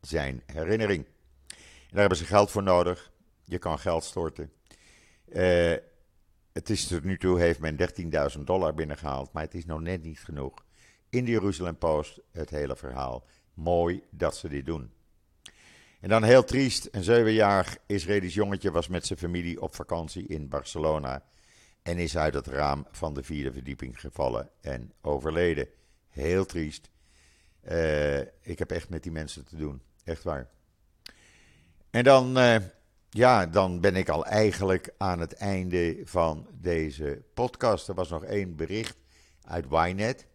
zijn 0.01 0.43
herinnering. 0.47 1.05
En 1.05 1.89
daar 1.91 2.01
hebben 2.01 2.19
ze 2.19 2.25
geld 2.25 2.51
voor 2.51 2.63
nodig. 2.63 3.13
Je 3.45 3.59
kan 3.59 3.79
geld 3.79 4.05
storten. 4.05 4.53
Uh, 5.29 5.75
het 6.53 6.71
is 6.71 6.87
tot 6.87 7.05
nu 7.05 7.19
toe 7.19 7.41
heeft 7.41 7.61
men 7.61 7.77
13.000 8.37 8.41
dollar 8.45 8.75
binnengehaald, 8.75 9.33
maar 9.33 9.43
het 9.43 9.55
is 9.55 9.65
nog 9.65 9.81
net 9.81 10.03
niet 10.03 10.21
genoeg. 10.21 10.65
In 11.11 11.25
de 11.25 11.31
Jeruzalem 11.31 11.77
Post 11.77 12.21
het 12.33 12.51
hele 12.51 12.77
verhaal. 12.77 13.25
Mooi 13.55 14.03
dat 14.11 14.37
ze 14.37 14.49
dit 14.49 14.67
doen. 14.67 14.93
En 16.03 16.09
dan 16.09 16.23
heel 16.23 16.45
triest, 16.45 16.89
een 16.91 17.05
zevenjarig 17.05 17.77
Israëlisch 17.87 18.35
jongetje 18.35 18.71
was 18.71 18.89
met 18.89 19.07
zijn 19.07 19.19
familie 19.19 19.61
op 19.61 19.75
vakantie 19.75 20.27
in 20.27 20.49
Barcelona 20.49 21.25
en 21.83 21.99
is 21.99 22.17
uit 22.17 22.35
het 22.35 22.47
raam 22.47 22.87
van 22.91 23.15
de 23.15 23.23
vierde 23.23 23.53
verdieping 23.53 24.01
gevallen 24.01 24.51
en 24.61 24.93
overleden. 25.01 25.69
Heel 26.09 26.47
triest. 26.47 26.91
Uh, 27.69 28.19
ik 28.21 28.59
heb 28.59 28.71
echt 28.71 28.89
met 28.89 29.03
die 29.03 29.13
mensen 29.13 29.45
te 29.45 29.57
doen, 29.57 29.83
echt 30.05 30.23
waar. 30.23 30.51
En 31.91 32.05
dan 32.05 32.39
uh, 32.39 32.57
ja, 33.11 33.47
dan 33.47 33.81
ben 33.81 33.97
ik 33.97 34.09
al 34.09 34.27
eigenlijk 34.27 34.95
aan 34.99 35.21
het 35.21 35.33
einde 35.33 36.01
van 36.05 36.49
deze 36.53 37.23
podcast. 37.35 37.89
Er 37.89 37.95
was 37.95 38.09
nog 38.09 38.25
één 38.25 38.57
bericht 38.57 38.97
uit 39.45 39.67
Ynet, 39.71 40.27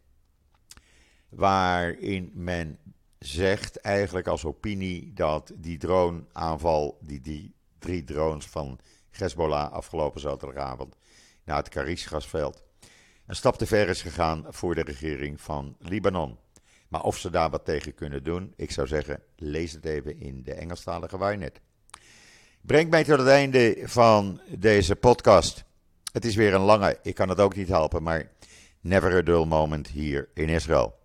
waarin 1.30 2.32
men 2.34 2.80
zegt 3.19 3.75
eigenlijk 3.75 4.27
als 4.27 4.45
opinie 4.45 5.13
dat 5.13 5.51
die 5.56 5.77
droneaanval, 5.77 6.97
die, 7.01 7.21
die 7.21 7.53
drie 7.80 8.03
drones 8.03 8.45
van 8.45 8.80
Hezbollah 9.10 9.71
afgelopen 9.71 10.21
zaterdagavond 10.21 10.95
naar 11.43 11.58
het 11.58 11.69
Karis-gasveld, 11.69 12.63
een 13.25 13.36
stap 13.36 13.58
te 13.58 13.65
ver 13.65 13.89
is 13.89 14.01
gegaan 14.01 14.45
voor 14.49 14.75
de 14.75 14.84
regering 14.84 15.41
van 15.41 15.75
Libanon. 15.80 16.38
Maar 16.88 17.03
of 17.03 17.17
ze 17.17 17.30
daar 17.30 17.49
wat 17.49 17.65
tegen 17.65 17.93
kunnen 17.93 18.23
doen, 18.23 18.53
ik 18.56 18.71
zou 18.71 18.88
zeggen, 18.88 19.21
lees 19.36 19.71
het 19.71 19.86
even 19.86 20.19
in 20.19 20.43
de 20.43 20.53
Engelstalige 20.53 21.17
Ynet. 21.17 21.62
Brengt 22.62 22.91
mij 22.91 23.03
tot 23.03 23.19
het 23.19 23.27
einde 23.27 23.82
van 23.84 24.41
deze 24.58 24.95
podcast. 24.95 25.63
Het 26.12 26.25
is 26.25 26.36
weer 26.36 26.53
een 26.53 26.62
lange, 26.62 26.99
ik 27.03 27.15
kan 27.15 27.30
het 27.30 27.39
ook 27.39 27.56
niet 27.56 27.67
helpen, 27.67 28.03
maar 28.03 28.32
never 28.82 29.13
a 29.13 29.21
dull 29.21 29.45
moment 29.45 29.88
hier 29.88 30.30
in 30.34 30.49
Israël. 30.49 30.95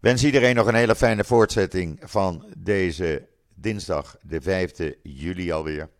Wens 0.00 0.24
iedereen 0.24 0.54
nog 0.54 0.66
een 0.66 0.74
hele 0.74 0.96
fijne 0.96 1.24
voortzetting 1.24 2.00
van 2.02 2.52
deze 2.56 3.28
dinsdag, 3.54 4.16
de 4.22 4.42
5e 4.42 5.00
juli 5.02 5.52
alweer. 5.52 5.90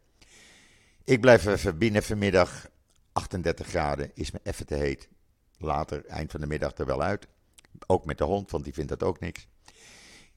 Ik 1.04 1.20
blijf 1.20 1.46
even 1.46 1.78
binnen 1.78 2.02
vanmiddag. 2.02 2.68
38 3.12 3.66
graden 3.66 4.11
is 4.14 4.30
me 4.30 4.40
even 4.42 4.66
te 4.66 4.74
heet. 4.74 5.08
Later, 5.56 6.06
eind 6.06 6.30
van 6.30 6.40
de 6.40 6.46
middag, 6.46 6.76
er 6.76 6.87
wel 6.87 7.02
uit. 7.02 7.26
Ook 7.87 8.04
met 8.04 8.18
de 8.18 8.24
hond, 8.24 8.50
want 8.50 8.64
die 8.64 8.72
vindt 8.72 8.88
dat 8.88 9.02
ook 9.02 9.20
niks. 9.20 9.46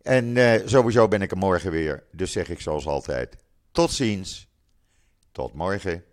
En 0.02 0.36
uh, 0.36 0.54
sowieso 0.66 1.08
ben 1.08 1.22
ik 1.22 1.32
er 1.32 1.38
morgen 1.38 1.72
weer. 1.72 2.04
Dus 2.12 2.32
zeg 2.32 2.50
ik 2.50 2.62
zoals 2.62 2.88
altijd. 2.88 3.38
Tot 3.72 3.92
ziens. 3.92 4.48
Tot 5.32 5.54
morgen. 5.54 6.04